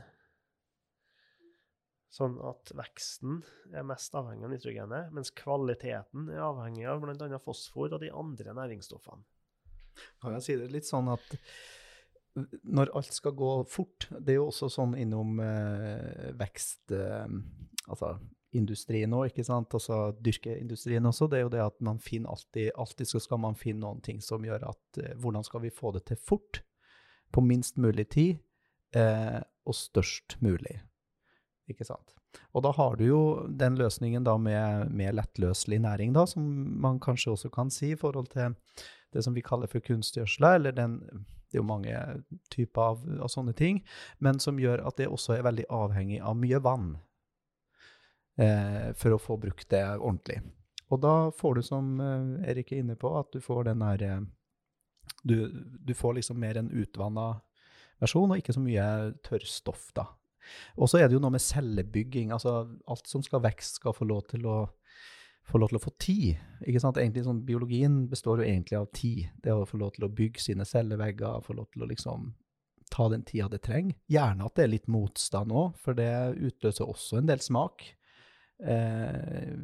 Sånn 2.17 2.37
at 2.47 2.71
veksten 2.77 3.41
er 3.75 3.85
mest 3.85 4.15
avhengig 4.17 4.47
av 4.47 4.53
nitrogenet, 4.53 5.09
mens 5.13 5.33
kvaliteten 5.35 6.29
er 6.33 6.45
avhengig 6.45 6.87
av 6.89 7.03
bl.a. 7.03 7.41
fosfor 7.43 7.93
og 7.93 8.01
de 8.01 8.13
andre 8.15 8.55
næringsstoffene. 8.57 9.25
Kan 10.21 10.37
jeg 10.37 10.45
si 10.45 10.55
det 10.57 10.71
litt 10.71 10.87
sånn 10.87 11.09
at 11.11 11.35
når 12.69 12.91
alt 12.97 13.13
skal 13.15 13.33
gå 13.37 13.51
fort, 13.69 14.07
det 14.13 14.35
er 14.35 14.39
jo 14.39 14.49
også 14.51 14.69
sånn 14.69 14.93
innom 14.99 15.39
eh, 15.41 16.33
vekst, 16.37 16.93
eh, 16.93 17.25
altså 17.87 18.15
industrien 18.57 19.13
òg, 19.13 19.31
ikke 19.31 19.45
sant, 19.45 19.73
altså 19.75 20.11
dyrkeindustrien 20.23 21.05
også, 21.09 21.27
det 21.29 21.39
er 21.39 21.45
jo 21.45 21.53
det 21.53 21.63
at 21.65 21.81
man 21.83 21.99
finner 22.01 22.33
alltid, 22.33 22.71
alltid 22.79 23.09
skal 23.17 23.41
man 23.43 23.57
finne 23.59 23.83
noen 23.83 24.03
ting 24.05 24.21
som 24.23 24.45
gjør 24.45 24.69
at 24.69 25.01
eh, 25.01 25.15
hvordan 25.19 25.45
skal 25.45 25.65
vi 25.65 25.73
få 25.73 25.91
det 25.97 26.05
til 26.11 26.21
fort, 26.21 26.61
på 27.31 27.43
minst 27.43 27.77
mulig 27.77 28.09
tid, 28.13 28.37
eh, 28.95 29.39
og 29.67 29.75
størst 29.75 30.37
mulig, 30.43 30.79
ikke 31.67 31.87
sant. 31.87 32.13
Og 32.53 32.63
da 32.65 32.71
har 32.75 32.97
du 32.97 33.05
jo 33.07 33.21
den 33.49 33.77
løsningen 33.79 34.25
da 34.25 34.35
med, 34.37 34.91
med 34.93 35.15
lettløselig 35.17 35.79
næring 35.83 36.13
da, 36.15 36.25
som 36.29 36.43
man 36.81 36.99
kanskje 37.03 37.33
også 37.33 37.51
kan 37.53 37.71
si 37.73 37.93
i 37.93 37.99
forhold 37.99 38.29
til 38.33 38.55
det 39.15 39.23
som 39.23 39.35
vi 39.35 39.43
kaller 39.45 39.69
for 39.71 39.83
kunstgjødsla, 39.83 40.55
eller 40.55 40.75
den, 40.75 40.99
det 41.47 41.57
er 41.57 41.61
jo 41.61 41.67
mange 41.67 41.97
typer 42.53 42.91
av, 42.91 43.03
av 43.23 43.31
sånne 43.31 43.55
ting, 43.57 43.81
men 44.19 44.41
som 44.43 44.59
gjør 44.59 44.83
at 44.87 44.99
det 44.99 45.09
også 45.11 45.37
er 45.37 45.45
veldig 45.47 45.67
avhengig 45.73 46.21
av 46.21 46.37
mye 46.39 46.59
vann 46.63 46.89
eh, 48.37 48.93
for 48.99 49.15
å 49.15 49.21
få 49.21 49.39
brukt 49.41 49.69
det 49.73 49.83
ordentlig. 49.97 50.41
Og 50.91 51.01
da 51.03 51.15
får 51.35 51.55
du, 51.55 51.63
som 51.65 51.95
eh, 52.03 52.51
Erik 52.51 52.71
er 52.71 52.83
inne 52.83 52.97
på, 52.99 53.11
at 53.19 53.31
du 53.33 53.41
får 53.43 53.69
den 53.69 53.83
der 53.83 54.03
eh, 54.07 54.19
du, 55.23 55.47
du 55.85 55.93
får 55.97 56.19
liksom 56.19 56.39
mer 56.39 56.59
en 56.59 56.71
utvanna 56.71 57.33
versjon, 58.01 58.31
og 58.31 58.39
ikke 58.39 58.55
så 58.55 58.63
mye 58.63 58.87
tørrstoff, 59.25 59.89
da. 59.97 60.07
Og 60.79 60.87
så 60.87 61.01
er 61.01 61.07
det 61.07 61.17
jo 61.17 61.21
noe 61.23 61.33
med 61.35 61.43
cellebygging. 61.43 62.31
altså 62.31 62.61
Alt 62.87 63.09
som 63.09 63.23
skal 63.25 63.43
vekst, 63.43 63.81
skal 63.81 63.95
få 63.95 64.07
lov 64.07 64.27
til 64.31 64.45
å 64.47 64.59
få 65.47 65.61
lov 65.61 65.71
til 65.71 65.79
å 65.79 65.83
få 65.83 65.93
tid. 65.99 66.41
ikke 66.67 66.81
sant? 66.83 66.97
Egentlig 66.99 67.23
sånn, 67.23 67.43
Biologien 67.47 68.01
består 68.11 68.41
jo 68.41 68.47
egentlig 68.47 68.77
av 68.79 68.89
tid. 68.95 69.29
Det 69.43 69.53
å 69.53 69.67
få 69.67 69.79
lov 69.79 69.93
til 69.95 70.07
å 70.07 70.11
bygge 70.11 70.43
sine 70.43 70.67
cellevegger, 70.67 71.43
få 71.45 71.55
lov 71.55 71.69
til 71.71 71.85
å 71.85 71.89
liksom 71.91 72.33
ta 72.91 73.07
den 73.11 73.23
tida 73.27 73.47
det 73.51 73.61
trenger. 73.63 73.95
Gjerne 74.11 74.47
at 74.47 74.57
det 74.57 74.65
er 74.65 74.73
litt 74.73 74.89
motstand 74.91 75.53
òg, 75.55 75.77
for 75.79 75.97
det 75.97 76.11
utløser 76.49 76.87
også 76.87 77.21
en 77.21 77.31
del 77.31 77.43
smak 77.43 77.85
eh, 78.63 79.55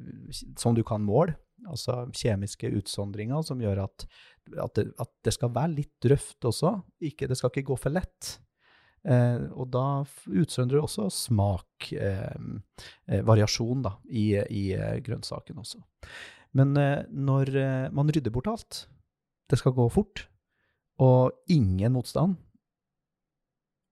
som 0.60 0.76
du 0.76 0.84
kan 0.88 1.04
måle. 1.04 1.36
Altså 1.70 2.04
kjemiske 2.16 2.72
utsondringer 2.80 3.44
som 3.46 3.62
gjør 3.64 3.86
at, 3.86 4.06
at, 4.56 4.74
det, 4.78 4.88
at 5.00 5.12
det 5.26 5.34
skal 5.36 5.54
være 5.56 5.76
litt 5.78 6.10
røft 6.12 6.48
også. 6.50 6.76
Ikke, 7.04 7.30
det 7.30 7.38
skal 7.40 7.54
ikke 7.54 7.70
gå 7.72 7.78
for 7.80 7.96
lett. 7.96 8.38
Eh, 9.04 9.42
og 9.52 9.68
da 9.74 10.04
utsondrer 10.32 10.80
det 10.80 10.86
også 10.86 11.10
smak, 11.12 11.90
eh, 11.92 12.38
eh, 13.12 13.24
i, 13.24 14.24
i 14.40 14.64
eh, 14.78 15.00
grønnsaken 15.04 15.60
også. 15.60 15.84
Men 16.56 16.78
eh, 16.78 17.04
når 17.10 17.56
eh, 17.58 17.90
man 17.92 18.12
rydder 18.14 18.32
bort 18.32 18.48
alt, 18.48 18.86
det 19.50 19.60
skal 19.60 19.76
gå 19.76 19.90
fort, 19.92 20.28
og 21.04 21.34
ingen 21.52 21.94
motstand, 21.96 22.38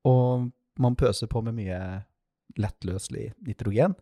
og 0.07 0.51
man 0.79 0.95
pøser 0.95 1.27
på 1.27 1.41
med 1.43 1.57
mye 1.57 1.81
lettløselig 2.59 3.31
nitrogen, 3.45 3.95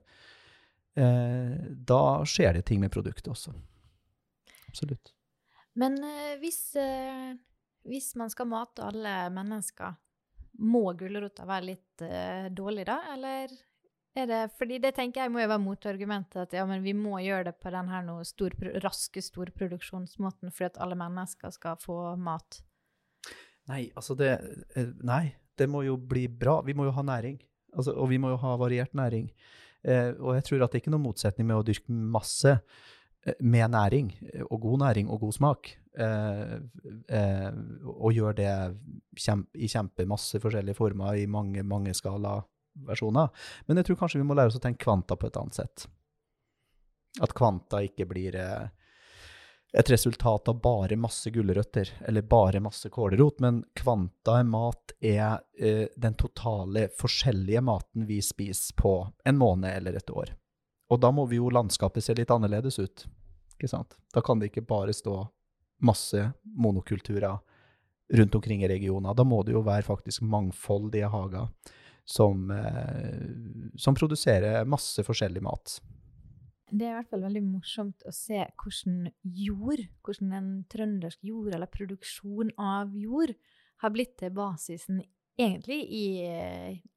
da 0.99 2.01
skjer 2.27 2.57
det 2.57 2.65
ting 2.67 2.81
med 2.81 2.91
produktet 2.91 3.29
også. 3.31 3.53
Absolutt. 4.69 5.13
Men 5.79 5.97
eh, 6.03 6.35
hvis, 6.41 6.75
eh, 6.75 7.33
hvis 7.87 8.13
man 8.19 8.31
skal 8.31 8.49
mate 8.51 8.85
alle 8.85 9.15
mennesker, 9.33 9.95
må 10.59 10.91
gulrota 10.99 11.45
være 11.47 11.67
litt 11.69 12.03
eh, 12.03 12.49
dårlig 12.51 12.85
da, 12.89 12.99
eller 13.13 13.51
er 14.17 14.25
det 14.27 14.39
Fordi 14.57 14.79
det 14.81 14.95
tenker 14.97 15.21
jeg 15.21 15.31
må 15.31 15.43
jo 15.43 15.51
være 15.51 15.63
motargumentet, 15.63 16.41
at 16.41 16.55
ja, 16.57 16.65
men 16.67 16.81
vi 16.83 16.95
må 16.97 17.19
gjøre 17.23 17.51
det 17.51 17.59
på 17.61 17.71
den 17.71 17.91
her 17.91 18.01
noe 18.03 18.25
stor, 18.27 18.55
raske 18.83 19.21
storproduksjonsmåten 19.23 20.51
fordi 20.51 20.67
at 20.71 20.79
alle 20.83 20.97
mennesker 20.99 21.53
skal 21.55 21.77
få 21.79 22.17
mat. 22.19 22.59
Nei, 23.69 23.85
altså 23.93 24.17
det 24.19 24.33
eh, 24.75 24.89
Nei, 25.05 25.37
det 25.59 25.69
må 25.69 25.85
jo 25.85 25.95
bli 26.01 26.25
bra. 26.27 26.59
Vi 26.65 26.75
må 26.75 26.89
jo 26.89 26.95
ha 26.97 27.05
næring. 27.05 27.37
Altså, 27.77 27.93
og 27.93 28.09
vi 28.09 28.17
må 28.17 28.33
jo 28.33 28.41
ha 28.41 28.55
variert 28.57 28.97
næring. 28.97 29.29
Eh, 29.87 30.11
og 30.19 30.35
jeg 30.37 30.45
tror 30.47 30.63
at 30.63 30.71
det 30.71 30.79
er 30.79 30.83
ikke 30.83 30.93
noen 30.95 31.07
motsetning 31.07 31.47
med 31.49 31.59
å 31.59 31.65
dyrke 31.65 31.91
masse 31.91 32.51
eh, 32.55 33.35
med 33.39 33.71
næring, 33.75 34.11
eh, 34.33 34.45
og 34.49 34.61
god 34.65 34.77
næring 34.85 35.11
og 35.11 35.21
god 35.27 35.37
smak. 35.39 35.75
Og 37.99 38.13
gjøre 38.15 38.35
det 38.37 38.51
i 39.59 39.67
kjempemasse 39.67 40.39
forskjellige 40.39 40.77
former 40.77 41.17
i 41.19 41.25
mange, 41.27 41.63
mange 41.67 41.91
skala 41.97 42.37
versjoner. 42.87 43.27
Men 43.67 43.79
jeg 43.79 43.89
tror 43.89 43.99
kanskje 44.03 44.21
vi 44.21 44.27
må 44.29 44.37
lære 44.37 44.53
oss 44.53 44.59
å 44.59 44.63
tenke 44.63 44.85
kvanta 44.85 45.17
på 45.19 45.27
et 45.27 45.39
annet 45.41 45.57
sett. 45.59 45.87
At 47.23 47.33
kvanta 47.35 47.81
ikke 47.83 48.07
blir 48.09 48.37
eh, 48.37 48.69
et 49.71 49.89
resultat 49.89 50.47
av 50.49 50.61
bare 50.61 50.97
masse 50.97 51.29
gulrøtter 51.29 51.91
eller 52.07 52.25
bare 52.25 52.59
masse 52.59 52.89
kålrot, 52.89 53.39
men 53.39 53.61
kvanta 53.77 54.43
mat 54.43 54.95
er 54.99 55.39
eh, 55.59 55.87
den 55.95 56.15
totale 56.17 56.87
forskjellige 56.97 57.61
maten 57.61 58.07
vi 58.09 58.21
spiser 58.21 58.75
på 58.75 58.93
en 59.23 59.37
måned 59.37 59.69
eller 59.69 59.99
et 59.99 60.09
år. 60.09 60.33
Og 60.89 61.01
da 61.01 61.11
må 61.13 61.27
vi 61.29 61.37
jo 61.37 61.51
landskapet 61.53 62.03
se 62.03 62.15
litt 62.17 62.31
annerledes 62.33 62.79
ut, 62.81 63.05
ikke 63.57 63.69
sant? 63.69 63.93
Da 64.13 64.25
kan 64.25 64.41
det 64.41 64.49
ikke 64.49 64.65
bare 64.65 64.95
stå 64.95 65.21
masse 65.85 66.31
monokulturer 66.43 67.37
rundt 68.09 68.35
omkring 68.35 68.63
i 68.63 68.67
regioner. 68.67 69.13
Da 69.13 69.23
må 69.23 69.43
det 69.45 69.53
jo 69.53 69.61
være 69.61 69.85
faktisk 69.85 70.25
mangfoldige 70.25 71.11
hager 71.13 71.45
som, 72.09 72.49
eh, 72.51 73.77
som 73.77 73.95
produserer 73.95 74.65
masse 74.65 75.05
forskjellig 75.05 75.45
mat. 75.45 75.77
Det 76.69 76.85
er 76.85 76.91
i 76.91 76.97
hvert 76.99 77.09
fall 77.09 77.23
veldig 77.25 77.41
morsomt 77.45 78.03
å 78.05 78.11
se 78.13 78.43
hvordan 78.61 79.09
jord, 79.23 79.81
hvordan 80.05 80.35
en 80.37 80.49
trøndersk 80.69 81.23
jord, 81.25 81.53
eller 81.55 81.71
produksjon 81.71 82.51
av 82.61 82.93
jord, 82.97 83.33
har 83.79 83.93
blitt 83.95 84.17
til 84.19 84.33
basisen 84.35 84.99
egentlig 85.39 85.79
i, 85.95 86.05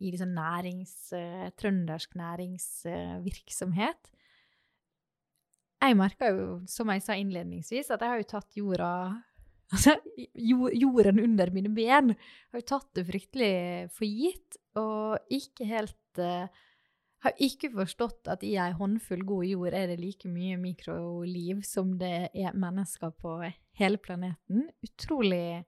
i 0.02 0.10
liksom 0.10 0.32
nærings, 0.34 0.94
eh, 1.16 1.48
trøndersk 1.58 2.16
næringsvirksomhet. 2.18 4.10
Jeg 5.82 5.98
merka 5.98 6.30
jo, 6.30 6.46
som 6.70 6.90
jeg 6.92 7.02
sa 7.02 7.16
innledningsvis, 7.18 7.90
at 7.90 8.02
jeg 8.02 8.12
har 8.12 8.18
jo 8.20 8.32
tatt 8.36 8.58
jorda 8.58 8.90
Altså, 9.72 9.94
jorden 10.76 11.16
under 11.22 11.48
mine 11.48 11.70
ben. 11.72 12.10
Jeg 12.12 12.52
har 12.52 12.60
jo 12.60 12.66
tatt 12.68 12.90
det 12.98 13.06
fryktelig 13.08 13.54
for 13.96 14.04
gitt, 14.04 14.58
og 14.76 15.32
ikke 15.32 15.64
helt 15.70 16.20
eh, 16.20 16.44
har 17.22 17.42
ikke 17.42 17.70
forstått 17.70 18.28
at 18.32 18.42
i 18.46 18.56
ei 18.58 18.72
håndfull 18.74 19.22
god 19.26 19.46
jord 19.46 19.76
er 19.78 19.92
det 19.92 20.00
like 20.00 20.30
mye 20.30 20.58
mikroliv 20.58 21.62
som 21.66 21.94
det 22.00 22.32
er 22.34 22.56
mennesker 22.58 23.12
på 23.14 23.36
hele 23.78 24.00
planeten. 24.02 24.66
Utrolig 24.82 25.62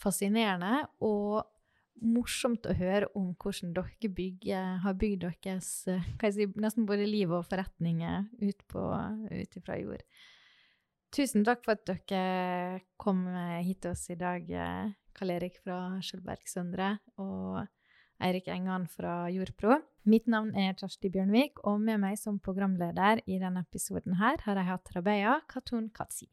fascinerende 0.00 0.84
og 1.06 1.42
morsomt 2.00 2.64
å 2.68 2.76
høre 2.76 3.10
om 3.18 3.32
hvordan 3.34 3.74
dere 3.76 4.10
bygger, 4.16 4.76
har 4.84 4.96
bygd 4.96 5.26
deres 5.26 5.70
si, 5.84 6.46
nesten 6.54 6.86
både 6.88 7.08
liv 7.08 7.32
og 7.34 7.48
forretninger 7.48 8.30
ut, 8.40 8.62
på, 8.70 8.84
ut 9.28 9.58
fra 9.66 9.76
jord. 9.80 10.04
Tusen 11.10 11.44
takk 11.44 11.64
for 11.66 11.74
at 11.74 11.90
dere 11.90 12.80
kom 13.00 13.26
hit 13.66 13.82
til 13.82 13.92
oss 13.92 14.06
i 14.14 14.18
dag, 14.20 14.46
Karl 15.16 15.34
Erik 15.34 15.58
fra 15.64 15.98
Skjølberg 16.04 16.46
Søndre 16.48 16.94
og 17.18 17.66
Eirik 18.20 18.48
Engan 18.52 18.86
fra 18.88 19.30
Jordpro. 19.32 19.78
Mitt 20.04 20.28
navn 20.28 20.52
er 20.56 20.76
Kjersti 20.76 21.08
Bjørnvik, 21.12 21.62
og 21.64 21.80
med 21.80 22.00
meg 22.02 22.18
som 22.20 22.38
programleder 22.40 23.22
i 23.26 23.38
denne 23.40 23.64
episoden 23.64 24.18
her 24.20 24.40
har 24.44 24.60
jeg 24.60 24.68
hatt 24.68 24.92
Rabeya 24.96 25.38
Katun 25.48 25.88
Katsi. 25.96 26.28